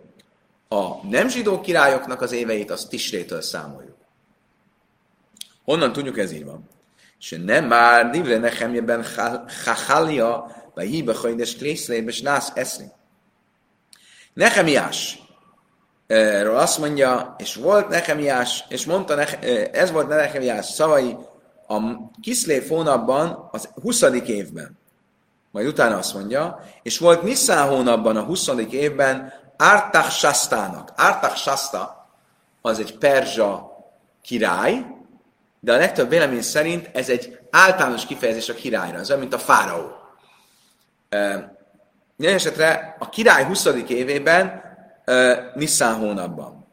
[0.68, 3.98] a nem zsidó királyoknak az éveit az Tisrétől számoljuk.
[5.64, 6.70] Honnan tudjuk, ez így van?
[7.19, 9.03] שנאמר דברי נחמיה בן
[9.49, 10.37] חכליה,
[10.77, 12.89] ויהי בחודש כריסלי בשנס עשרים.
[14.37, 15.23] Nehemiás
[16.43, 19.21] ról azt mondja, és volt Nehemiás, és mondta,
[19.73, 21.17] ez volt Nehemiás szavai
[21.69, 21.79] a
[22.23, 24.03] Kiszlév hónapban, az 20.
[24.27, 24.79] évben.
[25.51, 28.49] Majd utána azt mondja, és volt Nisztán hónapban, a 20.
[28.71, 30.93] évben Ártach Sastának.
[30.97, 32.09] Ártach Sasta
[32.63, 33.71] az egy perzsa
[34.23, 34.87] király,
[35.60, 39.38] de a legtöbb vélemény szerint ez egy általános kifejezés a királyra, ez olyan, mint a
[39.38, 39.92] fáraó.
[42.16, 43.66] Minden esetre a király 20.
[43.88, 44.68] évében,
[45.56, 46.68] Nisztán hónapban.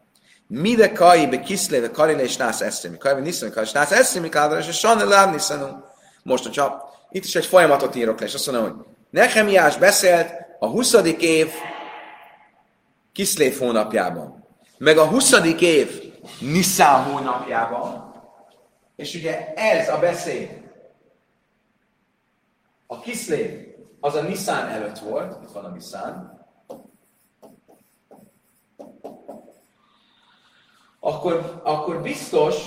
[0.47, 2.99] Mide kai be kiszléve karile és nász eszémi.
[2.99, 5.85] Kai be nisztán és nász eszémi kádra, és sanne lám nisztánunk.
[6.23, 10.67] Most, hogyha itt is egy folyamatot írok le, és azt mondom, hogy Nehemiás beszélt a
[10.67, 10.95] 20.
[11.19, 11.51] év
[13.13, 14.47] Kiszlév hónapjában,
[14.79, 15.33] meg a 20.
[15.59, 18.06] év Nisztán hónapjában,
[18.97, 20.65] és ugye ez a beszéd,
[22.87, 26.45] a Kiszlév, az a Nisztán előtt volt, itt van a Nisztán,
[31.01, 32.67] akkor, akkor biztos,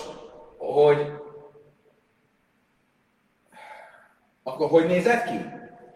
[0.58, 1.14] hogy
[4.44, 5.46] akkor hogy nézett ki?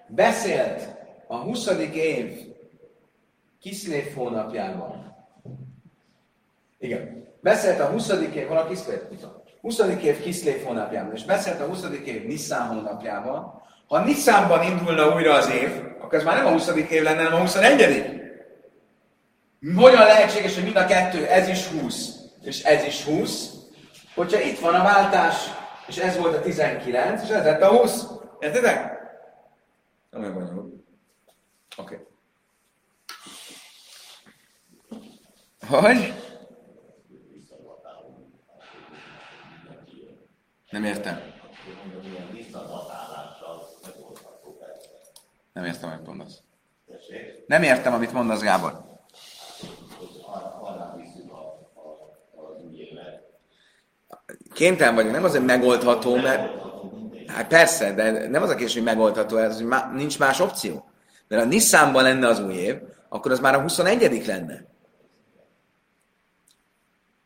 [0.07, 0.95] Beszélt
[1.27, 1.67] a 20.
[1.93, 2.53] év
[3.59, 5.15] Kiszlév hónapjában.
[6.77, 7.27] Igen.
[7.41, 8.09] Beszélt a 20.
[8.09, 9.01] év, hol a Kiszlév?
[9.63, 9.79] 20.
[9.79, 11.83] év Kiszlév hónapjában, és beszélt a 20.
[12.05, 13.61] év Nisztán hónapjában.
[13.87, 15.69] Ha Nisztánban indulna újra az év,
[16.01, 16.67] akkor ez már nem a 20.
[16.89, 18.21] év lenne, hanem a 21.
[19.75, 22.09] Hogyan lehetséges, hogy mind a kettő, ez is 20,
[22.41, 23.49] és ez is 20,
[24.15, 25.35] hogyha itt van a váltás,
[25.87, 28.05] és ez volt a 19, és ez lett a 20.
[28.39, 28.91] Értitek?
[30.09, 30.73] Nem olyan bonyolult.
[31.77, 32.07] Oké.
[35.69, 35.81] Okay.
[35.81, 36.13] Hogy?
[40.73, 41.21] Nem értem.
[45.53, 46.41] Nem értem, amit mondasz.
[47.47, 48.81] Nem értem, amit mondasz, Gábor.
[54.53, 56.61] Kénytelen vagyok, nem azért megoldható, mert
[57.27, 60.89] Hát persze, de nem az a kérdés, hogy megoldható ez, hogy má, nincs más opció.
[61.27, 64.65] Mert ha Nissanban lenne az új év, akkor az már a 21 lenne.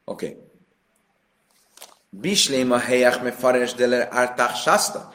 [0.06, 0.26] Oké.
[0.26, 0.47] Okay.
[2.10, 5.14] Bislém a helyek me fares de le árták sászta.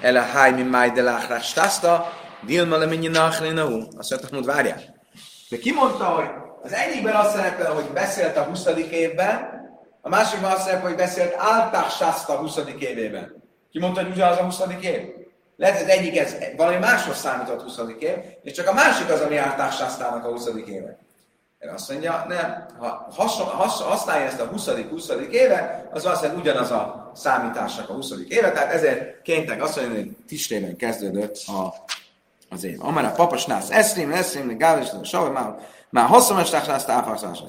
[0.00, 2.12] El a háj mi máj de láhrák sászta.
[2.46, 3.82] Dilma le mennyi nachlénahu.
[3.96, 4.80] Azt mondta, hogy várjál.
[5.48, 6.28] De ki mondta, hogy
[6.62, 8.66] az egyikben azt szerepel, hogy beszélt a 20.
[8.90, 9.60] évben,
[10.00, 12.60] a másikban azt szerepel, hogy beszélt álták sászta a 20.
[12.78, 13.42] évében.
[13.70, 14.60] Ki mondta, hogy ugyanaz a 20.
[14.80, 15.00] év?
[15.56, 17.78] Lehet, hogy egyik ez valami máshoz számított 20.
[17.98, 20.46] év, és csak a másik az, ami ártássásztának a 20.
[20.66, 20.98] éve.
[21.62, 24.68] Erre azt mondja, nem, ha hason, has, használja ezt a 20.
[24.90, 25.08] 20.
[25.30, 28.12] éve, az valószínűleg ugyanaz a számításnak a 20.
[28.28, 31.74] éve, tehát ezért kénytek azt mondani, hogy tisztében kezdődött a,
[32.50, 32.84] az év.
[32.84, 35.54] Amár a papasnász eszrém, eszrém, gális, savar, már,
[35.88, 37.42] már hosszomestás, azt áfaszás.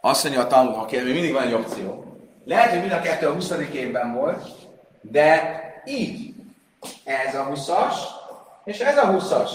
[0.00, 3.32] Azt mondja a tanuló, aki mindig van egy opció, lehet, hogy mind a kettő a
[3.32, 3.50] 20.
[3.72, 4.48] évben volt,
[5.00, 6.34] de így.
[7.04, 7.94] Ez a 20-as,
[8.64, 9.50] és ez a 20-as.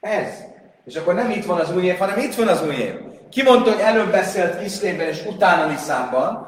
[0.00, 0.52] Ez.
[0.85, 2.93] És akkor nem itt van az új év, hanem itt van az új év.
[3.31, 6.47] Ki mondta, hogy előbb beszélt Kiszlévben, és utána Niszánban?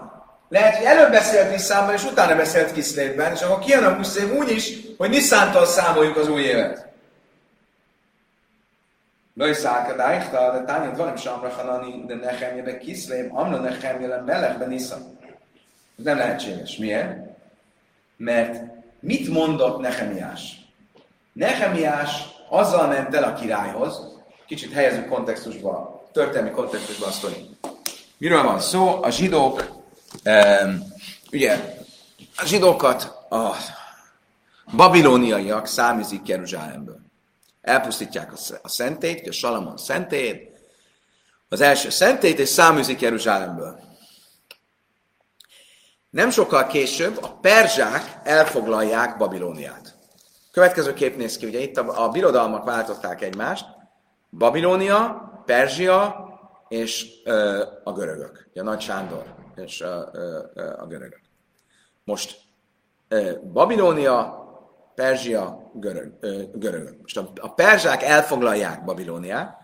[0.50, 4.34] Lehet, hogy előbb beszélt Niszánban, és utána beszélt Kiszlévben, és akkor kijön a 20 év
[4.34, 6.90] úgy is, hogy Niszántól számoljuk az új évet.
[9.38, 15.00] לא יסעק דייכתא, דתניא דברים שאמר חנני לנחמיה בכסלו, אמר לנחמיה למלך בניסן.
[16.00, 16.78] Ez nem lehetséges.
[16.78, 17.16] Miért?
[18.18, 18.62] Mert
[19.00, 20.42] mit mondott Nehemiás?
[21.34, 22.12] Nehemiás
[22.50, 24.15] azzal ment el a királyhoz,
[24.47, 27.57] kicsit helyezünk kontextusba, történelmi kontextusba a sztori.
[28.19, 29.03] Miről van szó?
[29.03, 29.83] A zsidók,
[30.25, 30.93] um,
[31.33, 31.77] ugye,
[32.37, 33.57] a zsidókat a
[34.77, 37.05] babilóniaiak számízik Jeruzsálemből
[37.67, 38.33] elpusztítják
[38.63, 40.51] a szentét, a Salamon szentét,
[41.49, 43.81] az első szentét, és száműzik Jeruzsálemből.
[46.11, 49.95] Nem sokkal később a perzsák elfoglalják Babilóniát.
[50.51, 53.65] Következő kép néz ki, ugye itt a, a birodalmak váltották egymást,
[54.39, 56.25] Babilónia, Perzsia
[56.69, 59.25] és ö, a görögök, a Nagy Sándor
[59.57, 60.41] és a, ö,
[60.79, 61.21] a görögök.
[62.05, 62.41] Most
[63.09, 64.45] ö, Babilónia,
[64.95, 67.01] Perzsia, görög, ö, görögök.
[67.01, 69.57] Most a, a perzsák elfoglalják Babilóniát,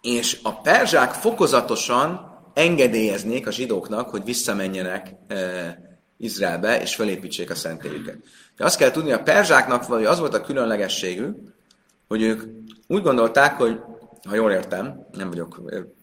[0.00, 5.78] és a perzsák fokozatosan engedélyeznék a zsidóknak, hogy visszamenjenek e,
[6.16, 8.16] Izraelbe, és felépítsék a szentélyüket.
[8.56, 11.36] De azt kell tudni, a perzsáknak vagy az volt a különlegességük,
[12.10, 12.42] hogy ők
[12.86, 13.80] úgy gondolták, hogy,
[14.28, 15.60] ha jól értem, nem vagyok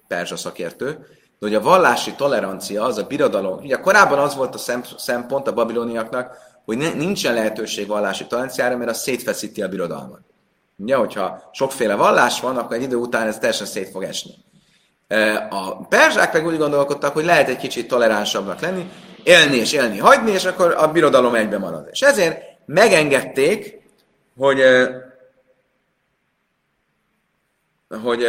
[0.07, 0.91] perzsa szakértő,
[1.39, 5.53] de hogy a vallási tolerancia, az a birodalom, ugye korábban az volt a szempont a
[5.53, 10.19] babiloniaknak, hogy ne, nincsen lehetőség vallási toleranciára, mert az szétfeszíti a birodalmat.
[10.77, 14.31] Ugye, hogyha sokféle vallás van, akkor egy idő után ez teljesen szét fog esni.
[15.49, 18.89] A perzsák meg úgy gondolkodtak, hogy lehet egy kicsit toleránsabbnak lenni,
[19.23, 21.87] élni és élni, hagyni, és akkor a birodalom egybe marad.
[21.91, 23.81] És ezért megengedték,
[24.37, 24.61] hogy,
[27.89, 28.23] hogy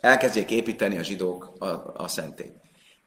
[0.00, 2.52] elkezdjék építeni a zsidók a, a szentét.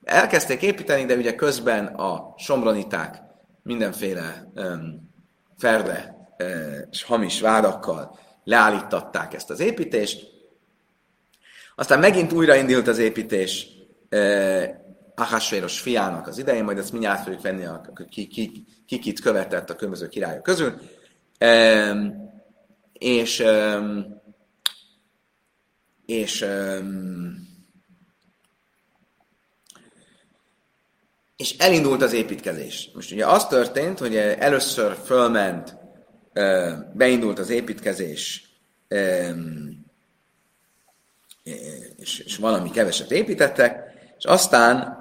[0.04, 3.22] Elkezdték építeni, de ugye közben a somroniták
[3.64, 5.10] mindenféle um,
[5.58, 10.30] ferde uh, és hamis vádakkal leállítatták ezt az építést.
[11.76, 13.68] Aztán megint újraindult az építés
[14.12, 14.64] uh,
[15.16, 19.70] Ahasvéros fiának az idején, majd ezt mindjárt fogjuk venni, a, ki, ki, ki kit követett
[19.70, 20.74] a különböző királyok közül.
[21.40, 22.30] Um,
[22.94, 24.21] és um,
[26.12, 26.46] és
[31.36, 32.90] és elindult az építkezés.
[32.94, 35.76] Most ugye az történt, hogy először fölment,
[36.94, 38.50] beindult az építkezés,
[41.98, 43.84] és valami keveset építettek,
[44.18, 44.98] és aztán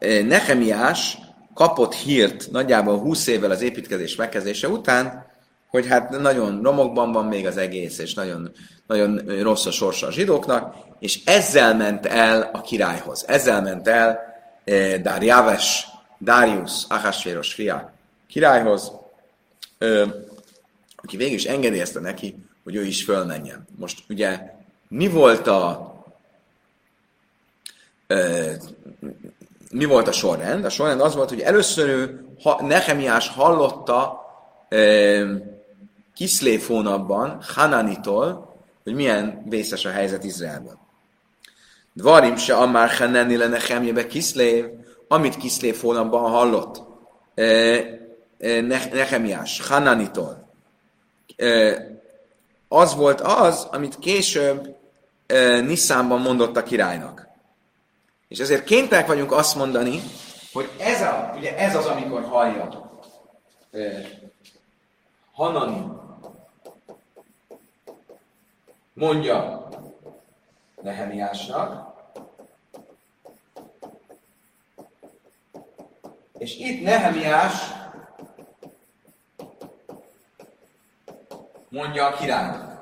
[0.00, 1.18] Nehemiás
[1.54, 5.26] kapott hírt nagyjából 20 évvel az építkezés megkezdése után,
[5.74, 8.52] hogy hát nagyon romokban van még az egész, és nagyon,
[8.86, 13.24] nagyon rossz a sorsa a zsidóknak, és ezzel ment el a királyhoz.
[13.26, 14.18] Ezzel ment el
[14.64, 15.86] eh, Darjaves,
[16.20, 17.92] Darius, Ahasvéros fia
[18.28, 18.92] királyhoz,
[19.78, 20.08] eh,
[20.96, 22.34] aki végül is engedélyezte neki,
[22.64, 23.66] hogy ő is fölmenjen.
[23.76, 24.40] Most ugye
[24.88, 25.92] mi volt a
[29.70, 30.64] mi volt a sorrend?
[30.64, 34.22] A sorrend az volt, hogy először ő, ha, Nehemiás hallotta
[36.14, 40.78] Kiszlév hónapban Hananitól, hogy milyen vészes a helyzet Izraelben.
[41.92, 44.64] Dvarim se amár Hanani lenne Nehemjebe Kiszlév,
[45.08, 46.82] amit Kiszlév hónapban hallott.
[47.34, 47.86] Eh,
[48.38, 50.48] eh, Nehemiás, Hananitól.
[51.36, 51.76] Eh,
[52.68, 54.76] az volt az, amit később
[55.62, 57.28] Nisszánban mondott a királynak.
[58.28, 60.02] És ezért kénytelenek vagyunk azt mondani,
[60.52, 62.92] hogy ez, a, ugye ez az, amikor hallja
[65.32, 65.86] Hanani
[68.94, 69.68] mondja
[70.82, 71.92] Nehemiásnak,
[76.38, 77.52] és itt Nehemiás
[81.68, 82.72] mondja a királynak.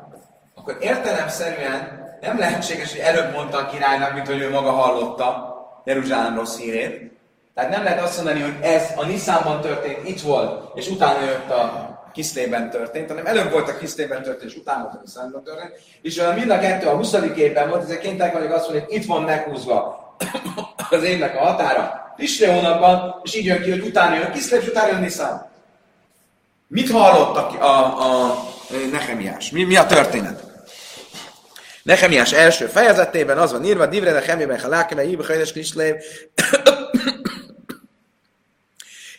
[0.54, 6.34] Akkor értelemszerűen nem lehetséges, hogy előbb mondta a királynak, mint hogy ő maga hallotta Jeruzsálem
[6.34, 7.12] rossz hírét.
[7.54, 11.50] Tehát nem lehet azt mondani, hogy ez a Nisszánban történt, itt volt, és utána jött
[11.50, 15.72] a Kiszlében történt, hanem előbb volt a Kiszlében történt, és utána volt a Nisszánban történt.
[16.02, 17.12] És mind a kettő a 20.
[17.36, 20.16] évben volt, ezért kénytelenek vagyok azt mondani, hogy itt van meghúzva
[20.90, 22.12] az évnek a határa.
[22.16, 25.50] Tisre hónapban, és így jön ki, hogy utána jön Kiszlév, és utána jön Nisszán.
[26.66, 28.44] Mit hallottak a, a, a
[28.90, 29.50] Nehemiás?
[29.50, 30.42] Mi, mi a történet?
[31.82, 35.94] Nehemiás első fejezetében az van írva, Divre Nehemiában, ha lákeme, Ibe Hajdes Kislév,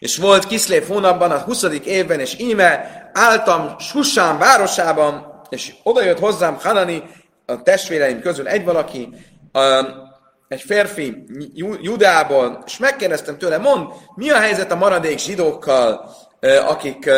[0.03, 1.63] és volt Kiszlév hónapban, a 20.
[1.85, 7.03] évben, és íme álltam Susán városában, és odajött hozzám Hanani,
[7.45, 9.09] a testvéreim közül egy valaki,
[10.47, 11.23] egy férfi
[11.81, 16.09] Judából, és megkérdeztem tőle, mond, mi a helyzet a maradék zsidókkal,
[16.67, 17.09] akik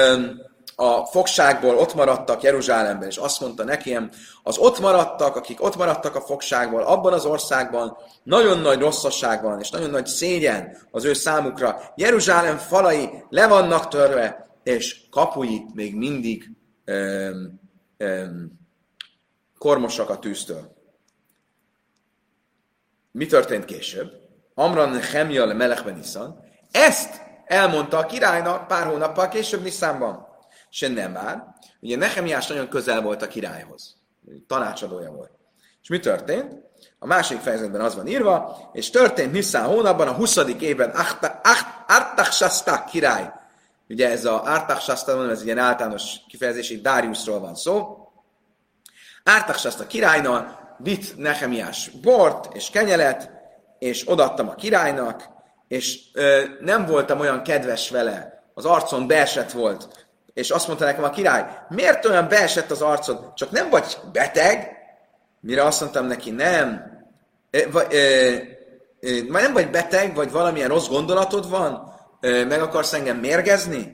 [0.76, 4.12] a fogságból ott maradtak Jeruzsálemben, és azt mondta nekem,
[4.44, 9.60] az ott maradtak, akik ott maradtak a fogságból, abban az országban nagyon nagy rosszasság van,
[9.60, 11.82] és nagyon nagy szégyen az ő számukra.
[11.96, 16.52] Jeruzsálem falai le vannak törve, és kapui még mindig
[16.86, 17.60] öm,
[17.98, 18.52] öm,
[19.58, 20.74] kormosak a tűztől.
[23.12, 24.12] Mi történt később?
[24.54, 25.86] Amran Chemia le Melech
[26.72, 30.35] Ezt elmondta a királynak pár hónappal később Nisztánban
[30.76, 31.44] se nem már.
[31.80, 33.96] Ugye Nehemiás nagyon közel volt a királyhoz.
[34.48, 35.32] Tanácsadója volt.
[35.82, 36.54] És mi történt?
[37.00, 40.38] A másik fejezetben az van írva, és történt Nisztán hónapban, a 20.
[40.60, 40.94] évben
[41.88, 43.32] Artaxasta király.
[43.90, 47.98] Ugye ez a Artaxasta, mondom, ez egy ilyen általános kifejezés, itt Dariusról van szó.
[49.24, 53.32] Artaxasta királynal vitt Nehemiás bort és kenyelet,
[53.80, 55.30] és odattam a királynak,
[55.68, 60.05] és ö, nem voltam olyan kedves vele, az arcon beesett volt,
[60.36, 63.34] és azt mondta nekem a király, miért olyan beesett az arcod?
[63.34, 64.72] Csak nem vagy beteg?
[65.40, 66.82] Mire azt mondtam neki, nem.
[67.72, 68.40] Vagy, e,
[69.28, 71.94] nem vagy beteg, vagy valamilyen rossz gondolatod van?
[72.22, 73.94] Meg akarsz engem mérgezni?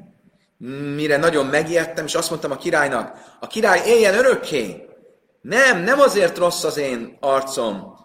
[0.95, 4.89] Mire nagyon megijedtem, és azt mondtam a királynak, a király éljen örökké.
[5.41, 7.95] Nem, nem azért rossz az én arcom,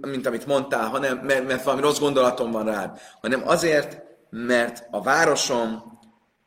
[0.00, 5.02] mint amit mondtál, hanem mert, mert valami rossz gondolatom van rád, hanem azért, mert a
[5.02, 5.98] városom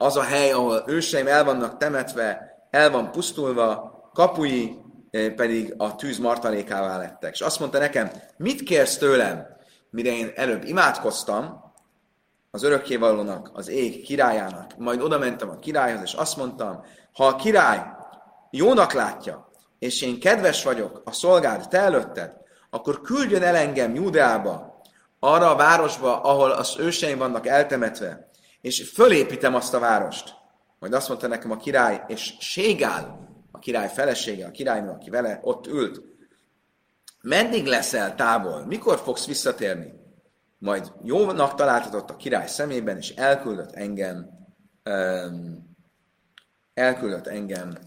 [0.04, 4.78] az a hely, ahol őseim el vannak temetve, el van pusztulva, kapui
[5.12, 7.34] pedig a tűz martalékává lettek.
[7.34, 9.46] És azt mondta nekem, mit kérsz tőlem,
[9.90, 11.74] mire én előbb imádkoztam,
[12.52, 17.36] az örökkévalónak, az ég királyának, majd oda mentem a királyhoz, és azt mondtam, ha a
[17.36, 17.82] király
[18.52, 19.50] jónak látja,
[19.80, 22.32] és én kedves vagyok a szolgád te előtted,
[22.70, 24.82] akkor küldjön el engem Judeába,
[25.20, 28.32] arra a városba, ahol az őseim vannak eltemetve,
[28.64, 30.36] és fölépítem azt a várost.
[30.80, 35.40] Majd azt mondta nekem a király, és Ségál, a király felesége, a királynő, aki vele
[35.42, 36.02] ott ült,
[37.22, 39.94] meddig leszel távol, mikor fogsz visszatérni?
[40.58, 44.30] Majd jónak találtatott a király szemében, és elküldött engem,
[44.86, 45.76] um,
[46.74, 47.78] elküldött engem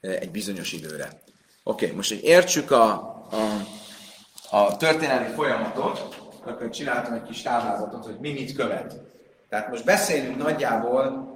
[0.00, 1.08] egy bizonyos időre.
[1.62, 2.92] okay, most hogy értsük a,
[3.30, 3.60] a,
[4.50, 9.05] a történelmi folyamatot, akkor csináltam egy kis táblázatot, hogy mi mit követ.
[9.48, 11.34] Tehát most beszélünk nagyjából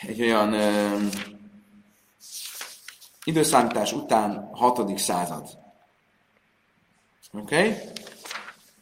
[0.00, 0.96] egy olyan ö,
[3.24, 4.98] időszámítás után 6.
[4.98, 5.48] század.
[7.32, 7.56] Oké?
[7.56, 7.78] Okay?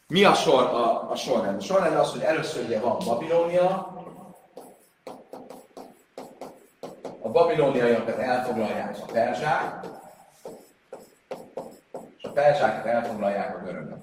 [0.06, 1.56] Mi a, sor, a, a sorrend?
[1.56, 3.94] A sorrend az, hogy először ugye van Babilónia,
[7.20, 9.86] a babilóniaiakat elfoglalják a perzsák,
[12.18, 13.98] és a perzsákat elfoglalják a görögök.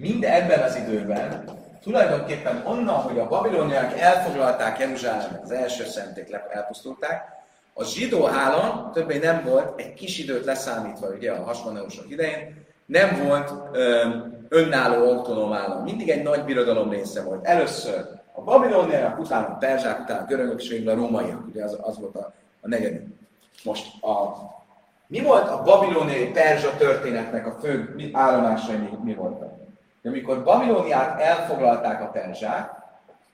[0.00, 1.44] Mind ebben az időben,
[1.82, 7.22] tulajdonképpen onnan, hogy a babilóniak elfoglalták Jeruzsálemet, az első szenték elpusztulták,
[7.74, 13.22] a zsidó állam többé nem volt, egy kis időt leszámítva ugye a hasmoneusok idején, nem
[13.26, 14.08] volt ö,
[14.48, 15.82] önálló autonóm állam.
[15.82, 17.46] Mindig egy nagy birodalom része volt.
[17.46, 21.46] Először a babiloniaiak, utána a perzsák, utána a görögök, és a rómaiak.
[21.46, 23.06] Ugye az, az volt a, a negyedik.
[23.64, 24.36] Most a,
[25.06, 29.57] mi volt a babiloniai perzsa történetnek a fő állomásai mi, mi voltak?
[30.08, 32.70] Amikor Babilóniát elfoglalták a perzsák,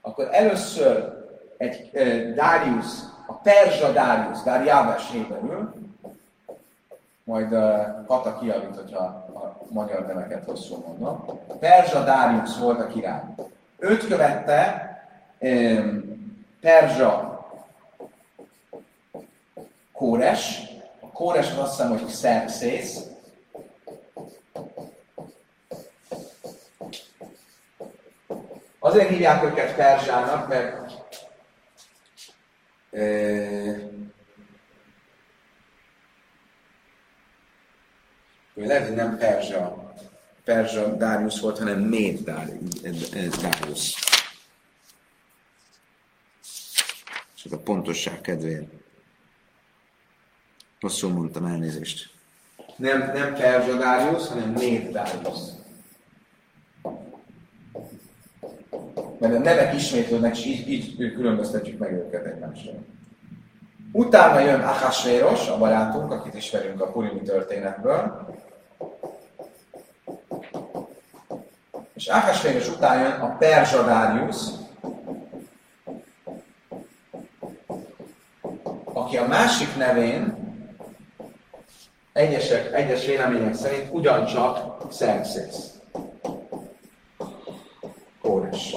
[0.01, 1.23] akkor először
[1.57, 2.03] egy e,
[2.33, 2.85] Darius,
[3.27, 5.73] a perzsa Darius, Dariáves héberül,
[7.25, 9.03] majd uh, Kata kiavít, hogyha
[9.33, 11.39] a magyar neveket rosszul mondom.
[11.59, 13.21] Perzsa Darius volt a király.
[13.77, 14.89] Őt követte
[15.39, 16.03] um,
[16.61, 17.35] Perzsa
[19.93, 20.61] Kóres,
[20.99, 22.99] a Kóres az azt hiszem, hogy Szerszész,
[28.85, 30.91] Azért hívják őket Perzsának, mert
[32.91, 33.01] e,
[38.53, 39.93] lehet, hogy nem Perzsa,
[40.43, 42.19] Perzsa Darius volt, hanem Méd
[43.41, 43.95] Darius.
[47.35, 48.67] Csak a pontosság kedvéért.
[50.79, 52.09] Rosszul mondtam elnézést.
[52.75, 55.63] Nem, nem Perzsa Darius, hanem Méd Darius.
[59.19, 62.83] Mert a nevek ismétlődnek, és így, így különböztetjük meg őket egymástól.
[63.91, 68.27] Utána jön Ahasvéros, a barátunk, akit ismerünk a Purimi történetből.
[71.93, 74.37] És Ahasvéros után jön a Perzsa Darius,
[78.93, 80.33] aki a másik nevén
[82.13, 85.73] egyesek, egyes vélemények szerint ugyancsak Szerxész.
[88.21, 88.75] Kóres.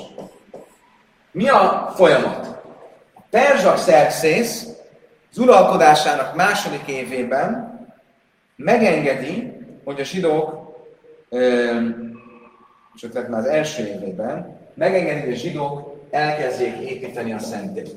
[1.31, 2.47] Mi a folyamat?
[3.15, 4.69] A perzsak Szerxész
[5.31, 7.79] az uralkodásának második évében
[8.57, 9.53] megengedi,
[9.85, 10.77] hogy a zsidók,
[12.95, 17.95] sőt, már az első évében, megengedi, hogy a zsidók elkezdjék építeni a szentét.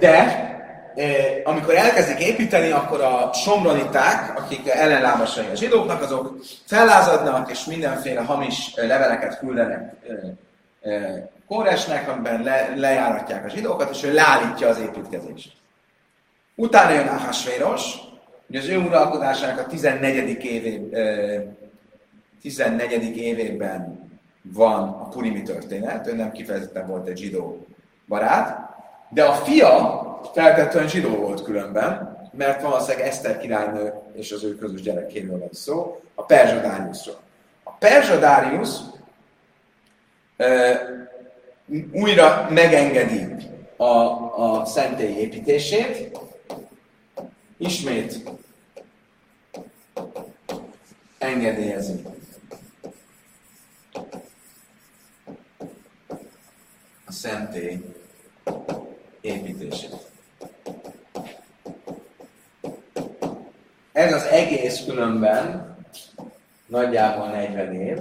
[0.00, 0.43] De
[1.44, 8.72] amikor elkezdik építeni, akkor a somroniták, akik ellenlábasai a zsidóknak, azok fellázadnak, és mindenféle hamis
[8.76, 9.94] leveleket küldenek
[11.48, 15.52] Kóresnek, amiben le, lejáratják a zsidókat, és ő leállítja az építkezést.
[16.54, 17.94] Utána jön Ahasvéros,
[18.46, 20.44] hogy az ő uralkodásának a 14.
[20.44, 20.88] Évé,
[22.42, 23.16] 14.
[23.16, 24.10] évében
[24.42, 27.66] van a Purimi történet, ő nem kifejezetten volt egy zsidó
[28.08, 28.58] barát,
[29.08, 30.02] de a fia
[30.32, 36.00] feltetően zsidó volt különben, mert valószínűleg Eszter királynő és az ő közös gyerekéről van szó,
[36.14, 37.20] a Perzsa Dáriusról.
[37.62, 38.70] A Perzsa Dárius
[41.92, 43.34] újra megengedi
[43.76, 46.18] a, a szentély építését,
[47.56, 48.30] ismét
[51.18, 52.02] engedélyezi
[57.06, 57.80] a szentély
[59.20, 60.13] építését.
[63.94, 65.76] Ez az egész különben
[66.66, 67.98] nagyjából 40 év.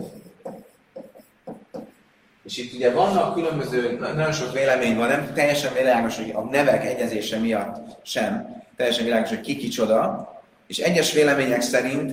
[2.44, 6.86] És itt ugye vannak különböző, nagyon sok vélemény van, nem teljesen világos, hogy a nevek
[6.86, 10.34] egyezése miatt sem teljesen világos, hogy ki kicsoda,
[10.68, 12.12] és egyes vélemények szerint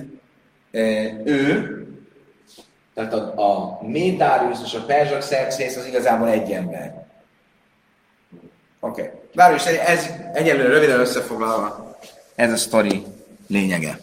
[0.71, 0.79] e,
[1.25, 1.77] ő,
[2.93, 7.05] tehát a, a Médárius és a Perzsak Szerxész az igazából egy ember.
[8.79, 9.11] Oké.
[9.33, 9.55] Okay.
[9.55, 11.97] Is ez egyelőre röviden összefoglalva,
[12.35, 13.03] ez a sztori
[13.51, 13.99] lényege.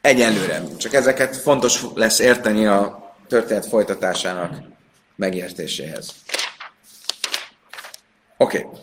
[0.00, 0.62] Egyelőre.
[0.76, 4.62] Csak ezeket fontos lesz érteni a történet folytatásának
[5.16, 6.14] megértéséhez.
[8.36, 8.66] Oké.
[8.66, 8.82] Okay.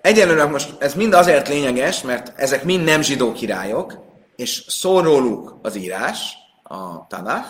[0.00, 3.94] Egyelőre most ez mind azért lényeges, mert ezek mind nem zsidó királyok,
[4.36, 7.48] és szól róluk az írás, a Tanakh,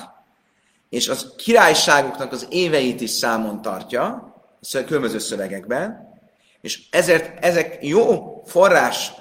[0.89, 4.35] és az királyságuknak az éveit is számon tartja,
[4.87, 6.10] különböző szövegekben,
[6.61, 9.13] és ezért ezek jó forrás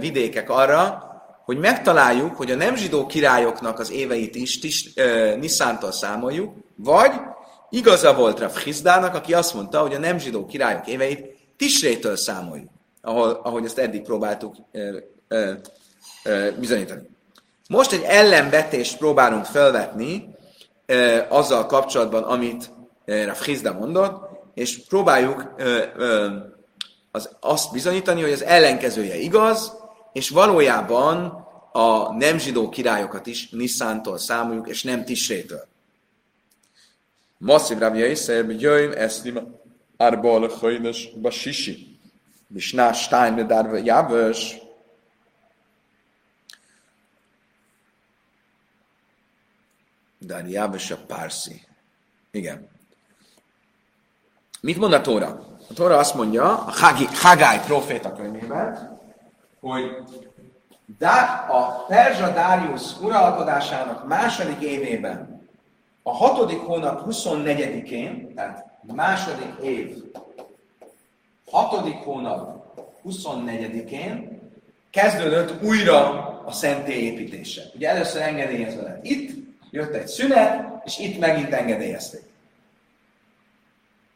[0.00, 1.08] vidékek arra,
[1.48, 5.36] hogy megtaláljuk, hogy a nem zsidó királyoknak az éveit is tis, ö,
[5.90, 7.12] számoljuk, vagy
[7.70, 12.68] igaza volt Rav Hizdának, aki azt mondta, hogy a nem zsidó királyok éveit Tisrétől számoljuk,
[13.02, 15.52] ahol, ahogy ezt eddig próbáltuk ö, ö,
[16.24, 17.08] ö, bizonyítani.
[17.68, 20.28] Most egy ellenvetést próbálunk felvetni
[20.86, 22.70] ö, azzal kapcsolatban, amit
[23.04, 26.26] Rav Hizda mondott, és próbáljuk ö, ö,
[27.18, 29.72] az, azt bizonyítani, hogy az ellenkezője igaz,
[30.12, 35.66] és valójában a nem zsidó királyokat is Nisszántól számoljuk, és nem Tisrétől.
[37.38, 39.56] Masszív Rav Jaiszer, jöjjön eszlim
[39.96, 41.98] arba al chaynes basishi.
[42.46, 44.56] Mishnah Stein darva javös.
[50.18, 51.66] Dar javös a pársi.
[52.30, 52.68] Igen.
[54.60, 55.47] Mit mond a Tóra?
[55.68, 56.72] A Tóra azt mondja, a
[57.12, 58.98] Hagály proféta könyvében,
[59.60, 59.96] hogy
[60.98, 65.46] Dá- a Perzsa Darius uralkodásának második évében,
[66.02, 69.96] a hatodik hónap 24-én, tehát második év,
[71.50, 72.64] hatodik hónap
[73.04, 74.40] 24-én
[74.90, 77.62] kezdődött újra a szentély építése.
[77.74, 79.30] Ugye először engedélyezve lett itt,
[79.70, 82.27] jött egy szünet, és itt megint engedélyezték.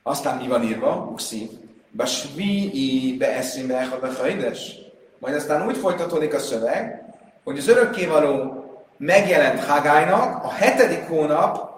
[0.03, 1.09] Aztán mi van írva?
[1.13, 1.51] Uxi.
[1.97, 3.67] Basvi beeszim
[4.01, 4.75] behajdes.
[5.19, 7.05] Majd aztán úgy folytatódik a szöveg,
[7.45, 8.65] hogy az örökkévaló
[8.97, 11.71] megjelent Hagálynak a hetedik hónap,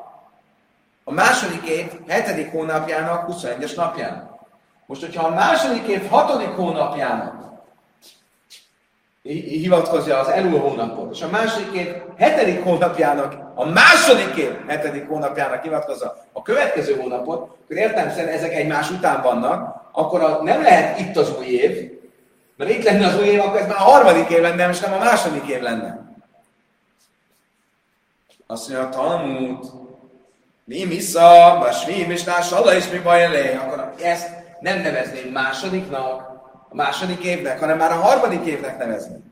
[1.05, 4.31] a második év hetedik hónapjának 21-es napján.
[4.87, 7.44] Most, hogyha a második év hatodik hónapjának
[9.33, 16.43] hivatkozja az elul hónapot, és a második hetedik hónapjának, a második hetedik hónapjának hivatkozza a
[16.43, 21.47] következő hónapot, akkor értelemszerűen ezek egymás után vannak, akkor a, nem lehet itt az új
[21.47, 21.91] év,
[22.57, 24.93] mert itt lenne az új év, akkor ez már a harmadik év lenne, és nem
[24.93, 26.03] a második év lenne.
[28.47, 29.65] Azt mondja, a Talmud,
[30.65, 34.29] mi misza, basvi, misnás, alla is mi baj elé, akkor ezt
[34.61, 36.34] nem nevezném másodiknak,
[36.75, 39.23] a második évnek, hanem már a harmadik évnek nevezni.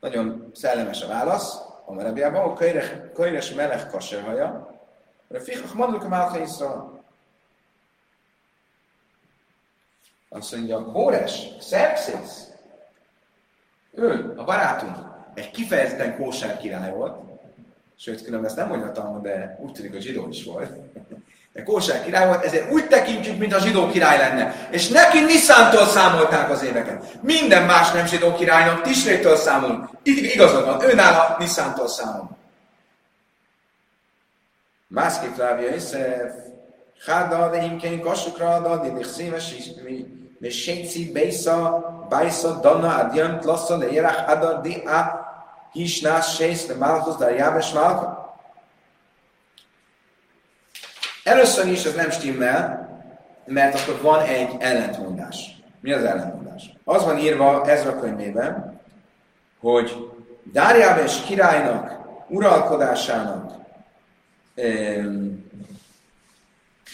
[0.00, 2.54] Nagyon szellemes a válasz, a merebjában, a
[3.14, 4.78] könyves meleg kaserhaja,
[5.28, 7.02] de fikach manduk a málka Iszrael.
[10.28, 12.48] Azt mondja, Kóres, Szerxész,
[13.92, 14.96] ő, a barátunk,
[15.34, 17.20] egy kifejezetten kósár király volt,
[17.96, 20.70] sőt, különben ezt nem mondja de úgy tűnik, hogy zsidó is volt.
[21.58, 24.54] De kósár király volt, ezért úgy tekintjük, mint a zsidó király lenne.
[24.70, 27.22] És neki Niszántól számolták az éveket.
[27.22, 29.88] Minden más nem zsidó királynak Tisrétől számolunk.
[30.02, 32.36] Így igazad van, ő nála Niszántól számol.
[34.88, 36.34] Másképp rávja észre,
[37.06, 39.70] Háda, de imkén kasukra, de addig szíves is,
[40.40, 45.26] és séci, bejsza, bajsza, dana, adjant, lassza, de érach, hada, di, a,
[45.72, 48.17] hisnás, sész, de málkusz, de jáves málka.
[51.28, 52.88] Először is ez nem stimmel,
[53.44, 55.60] mert akkor van egy ellentmondás.
[55.80, 56.72] Mi az ellentmondás?
[56.84, 58.80] Az van írva Ezra könyvében,
[59.60, 59.96] hogy
[60.52, 61.98] Dárjáves királynak,
[62.28, 63.52] uralkodásának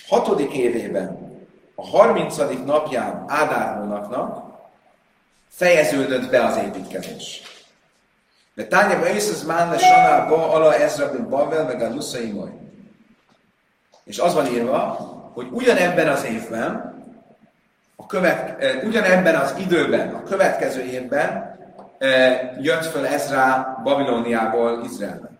[0.09, 1.33] hatodik évében,
[1.75, 2.37] a 30.
[2.65, 4.53] napján Ádár hónapnak
[5.49, 7.43] fejeződött be az építkezés.
[8.55, 12.64] De tányában ész az Mánne Sanába, Ala Ezra bin Bavel, meg a Luszaimoly.
[14.05, 14.81] És az van írva,
[15.35, 16.95] hogy ugyanebben az évben,
[17.97, 21.57] a követ, eh, ugyanebben az időben, a következő évben
[21.99, 25.31] eh, jött föl Ezra Babilóniából Izraelbe.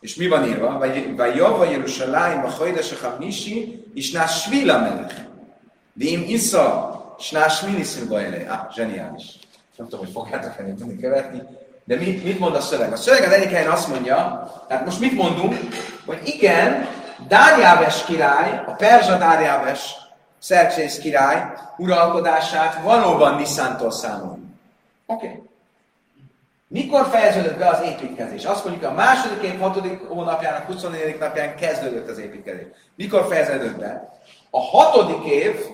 [0.00, 0.78] És mi van írva?
[1.16, 5.14] Vagy Java Jerushalayim a Hajdesek a Misi, és ná Svila melech.
[5.92, 8.46] Vém Isza, és ná Sminiszilba elé.
[8.46, 9.38] Ah, zseniális.
[9.76, 11.42] Nem tudom, hogy fogjátok el tudni követni.
[11.84, 12.92] De mit, mit mond a szöveg?
[12.92, 15.54] A szöveg az egyik helyen azt mondja, tehát most mit mondunk,
[16.06, 16.88] hogy igen,
[17.28, 19.94] Dárjáves király, a Perzsa Dárjáves
[20.38, 24.38] Szerksész király uralkodását valóban Niszántól számol.
[25.06, 25.26] Oké.
[25.26, 25.42] Okay.
[26.68, 28.44] Mikor fejeződött be az építkezés?
[28.44, 31.18] Azt mondjuk, a második év, hatodik hónapjának, 24.
[31.18, 32.66] napján kezdődött az építkezés.
[32.94, 34.18] Mikor fejeződött be?
[34.50, 35.64] A hatodik év,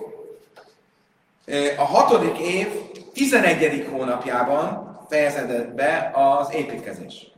[1.77, 2.67] a hatodik év
[3.13, 3.87] 11.
[3.91, 7.31] hónapjában fejeződött be az építkezés.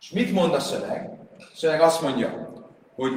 [0.00, 1.10] És mit mond a szöveg?
[1.54, 2.52] szöveg azt mondja,
[2.94, 3.12] hogy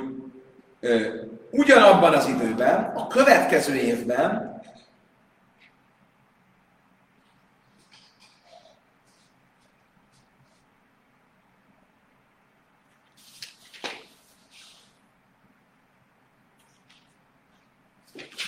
[0.80, 1.08] ö,
[1.52, 4.58] ugyanabban az időben, a következő évben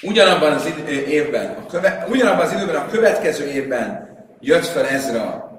[0.04, 0.74] Ugyanabban az
[1.08, 4.10] évben, a köve, ugyanabban az időben, a következő évben
[4.40, 5.52] jött fel Ezra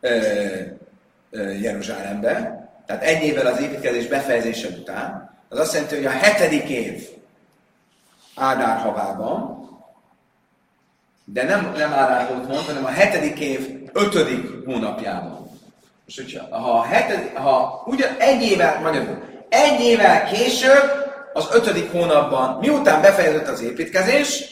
[0.00, 0.18] ö,
[1.30, 2.61] ö, Jeruzsálembe,
[2.98, 7.08] tehát egy évvel az építkezés befejezése után, az azt jelenti, hogy a hetedik év
[8.34, 9.68] Ádár havában,
[11.24, 15.50] de nem, nem Ádár volt mond, hanem a hetedik év ötödik hónapjában.
[16.06, 20.90] És hogyha, ha, a hetedik, ha ugyan egy évvel, magyarul, egy évvel később,
[21.32, 24.44] az ötödik hónapban, miután befejeződött az építkezés,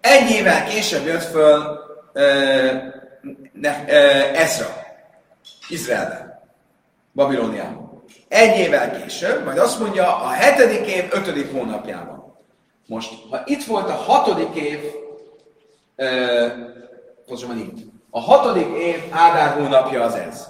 [0.00, 1.78] egy évvel később jött föl
[2.12, 2.72] ö,
[4.34, 4.66] Ezra,
[5.68, 6.40] Izraelben,
[7.12, 7.85] Babilóniában.
[8.28, 12.36] Egy évvel később, majd azt mondja, a hetedik év ötödik hónapjában.
[12.86, 14.78] Most, ha itt volt a hatodik év,
[15.96, 16.46] ö,
[17.26, 17.78] pontosabban itt,
[18.10, 20.46] a hatodik év Ádár hónapja az ez.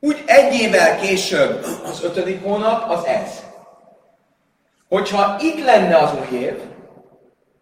[0.00, 3.42] Úgy egy évvel később az ötödik hónap az ez.
[4.88, 6.60] Hogyha itt lenne az új év,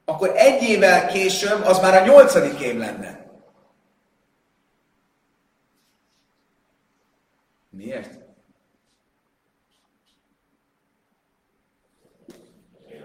[0.05, 3.27] akkor egy évvel később az már a nyolcadik év lenne.
[7.71, 8.19] Miért?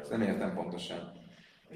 [0.01, 1.11] Ezt nem értem pontosan.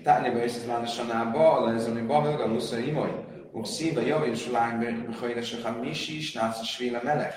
[0.03, 3.11] Tárgyba is ez már a sanába, a lezoni babel, a luszai imoly.
[3.51, 7.35] Ukszíba javén sulánkben, hogy a misi, snász a svéle melech.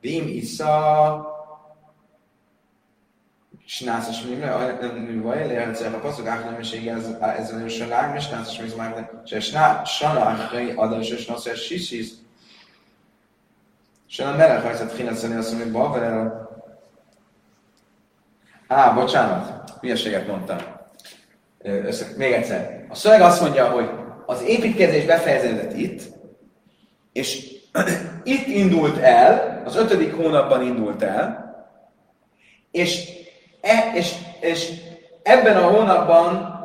[0.00, 1.38] Vim isza,
[3.64, 8.48] snász a svéle, nem vagy, lehet, hogy a passzok átlemesége ez a nősalág, és snász
[8.48, 9.12] a svéle melech.
[9.24, 12.08] És sana, achai adás, és snász a sisis.
[14.06, 16.48] Sana melech, hogy hát finanszani azt mondja, babel.
[18.70, 20.58] Á, bocsánat, hülyeséget mondtam.
[21.62, 22.86] Össze, még egyszer.
[22.88, 23.90] A szöveg azt mondja, hogy
[24.26, 26.02] az építkezés befejeződött itt,
[27.12, 27.50] és
[28.24, 31.54] itt indult el, az ötödik hónapban indult el,
[32.70, 33.08] és,
[33.60, 34.72] e, és, és
[35.22, 36.58] ebben a hónapban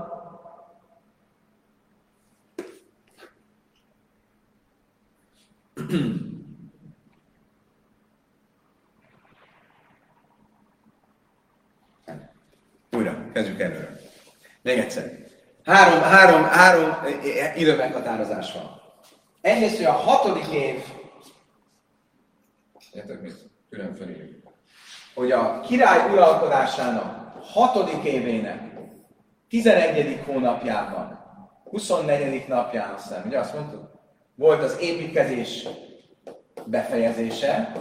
[12.96, 14.00] Újra, kezdjük előre.
[14.62, 15.12] Még egyszer.
[15.64, 16.98] Három, három, három
[17.56, 18.82] időmeghatározás van.
[19.42, 20.84] Egyrészt, hogy a hatodik év,
[22.92, 23.36] értek mit?
[23.70, 24.52] Külön felírjuk.
[25.14, 28.62] Hogy a király uralkodásának hatodik évének
[29.50, 30.20] 11.
[30.26, 31.20] hónapjában,
[31.64, 32.48] 24.
[32.48, 33.90] napján, azt hiszem, ugye azt mondtuk?
[34.36, 35.68] Volt az építkezés
[36.66, 37.72] befejezése.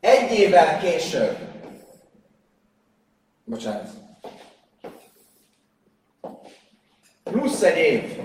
[0.00, 1.36] Egy évvel később
[3.44, 3.88] Bocsánat.
[7.22, 8.20] Plusz egy év,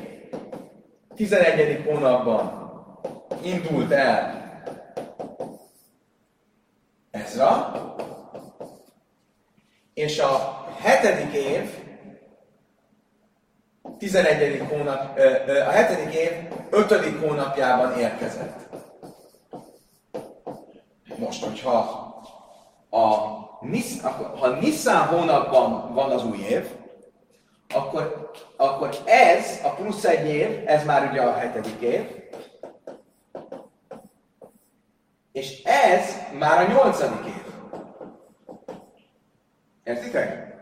[1.16, 1.84] 11.
[1.86, 2.72] hónapban
[3.43, 4.43] indult el
[7.11, 7.74] Ezra,
[9.93, 11.70] és a hetedik év,
[13.97, 14.66] 11.
[14.70, 16.32] hónap, a hetedik év
[16.70, 17.20] 5.
[17.20, 18.70] hónapjában érkezett.
[21.18, 22.05] Most, hogyha
[22.90, 23.44] a
[24.40, 26.68] ha Nissan hónapban van az új év,
[27.74, 32.04] akkor, akkor ez, a plusz egy év, ez már ugye a hetedik év,
[35.32, 37.54] és ez már a nyolcadik év.
[39.84, 40.54] Értitek?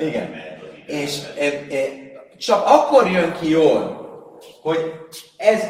[0.00, 0.34] Igen.
[0.86, 1.86] És e, e,
[2.36, 4.00] csak akkor jön ki jól,
[4.62, 4.92] hogy
[5.36, 5.64] ez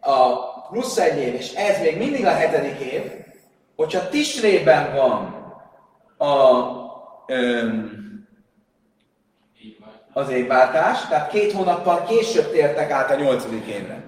[0.00, 3.12] a plusz egy év, és ez még mindig a hetedik év,
[3.76, 5.44] hogyha Tisrében van
[6.28, 6.66] a,
[7.26, 8.04] öm,
[10.12, 14.04] az évváltás, tehát két hónappal később tértek át a nyolcadik évre.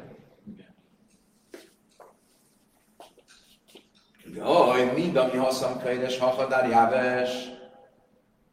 [4.34, 7.30] Jaj, mind, ami haszamkönyves, hafadár, jáves.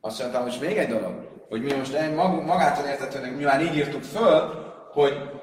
[0.02, 4.04] Azt mondtam, hogy még egy dolog, hogy mi most magától értetőnek, mi már így írtuk
[4.04, 5.35] föl, hogy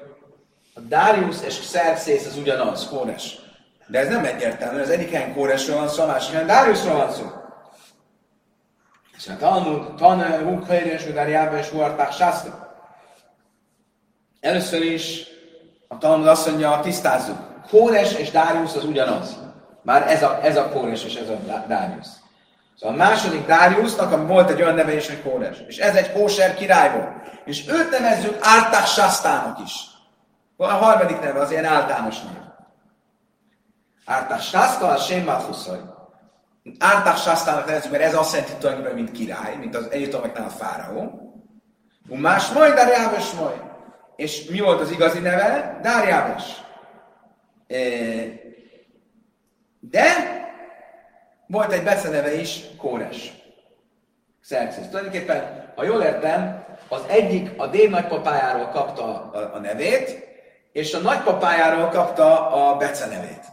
[0.93, 3.35] Darius és Xerxes az ugyanaz, Kóres.
[3.87, 7.11] De ez nem egyértelmű, az egyik helyen Kóresről van szó, a másik helyen Dariusról van
[7.11, 7.23] szó.
[9.17, 12.75] És a Talmud, Tane, Hukhelyres, Udárjába és Huarták Sászta.
[14.41, 15.23] Először is
[15.87, 17.37] a Talmud azt mondja, tisztázzuk.
[17.69, 19.37] Kóres és Darius az ugyanaz.
[19.81, 22.07] Már ez a, ez a Kóres és ez a Darius.
[22.79, 25.57] Szóval a második Dariusnak volt egy olyan neve is, hogy Kóres.
[25.67, 27.11] És ez egy kóser király volt.
[27.45, 29.91] És őt nevezzük Árták Sasztának is.
[30.63, 32.41] A harmadik neve az ilyen általános név.
[34.05, 35.79] Ártás Sászka, az Sem Malchuszaj.
[36.79, 41.31] Ártás Sásztának nevezzük, mert ez azt jelenti tulajdonképpen, mint király, mint az egyiptomoknál a fáraó.
[42.07, 43.61] Más majd Dárjábes majd.
[44.15, 45.79] És mi volt az igazi neve?
[45.81, 46.63] Dárjábes.
[47.67, 47.77] E,
[49.79, 50.03] De
[51.47, 53.33] volt egy beceneve is, Kóres.
[54.41, 54.87] Xerxes.
[54.87, 60.22] Tulajdonképpen, ha jól értem, az egyik a dél nagypapájáról kapta a, a nevét,
[60.73, 63.45] és a nagypapájáról kapta a becenevét.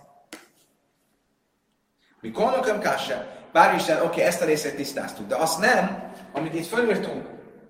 [2.20, 3.38] Mi kolnoköm kásse?
[3.52, 7.26] Bár is, oké, okay, ezt a részét tisztáztuk, de azt nem, amit itt fölírtunk,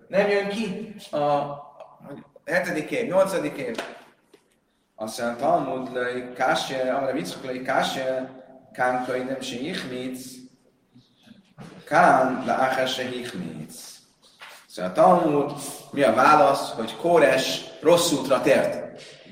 [0.08, 1.56] nem jön ki a
[2.44, 3.76] hetedik év, nyolcadik év.
[4.96, 8.30] Azt mondja, Talmud lej kásse, amire viccok lej kásse,
[8.72, 10.34] kánkai nem se hichmitz,
[11.84, 13.98] kán le se hichmitz.
[14.66, 15.52] Szóval a Talmud,
[15.90, 18.89] mi a válasz, hogy Kóres rossz útra tért.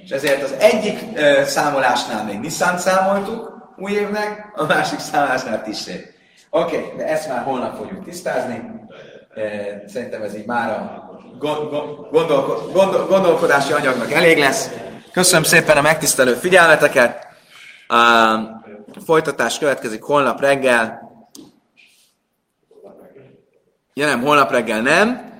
[0.09, 6.15] És ezért az egyik uh, számolásnál még Nissan számoltuk új évnek, a másik számolásnál Tisré.
[6.51, 8.63] Oké, okay, de ezt már holnap fogjuk tisztázni.
[9.87, 12.11] Szerintem ez így már a gondolko-
[12.73, 14.71] gondol- gondolkodási anyagnak elég lesz.
[15.13, 17.27] Köszönöm szépen a megtisztelő figyelmeteket.
[17.89, 18.37] A
[19.05, 21.13] folytatás következik holnap reggel.
[23.95, 25.33] Ja nem, holnap reggel nem.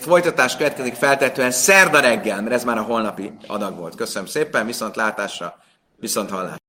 [0.00, 3.94] Folytatás következik feltetően szerda reggel, mert ez már a holnapi adag volt.
[3.94, 5.58] Köszönöm szépen, viszont látásra,
[5.96, 6.67] viszont hallásra.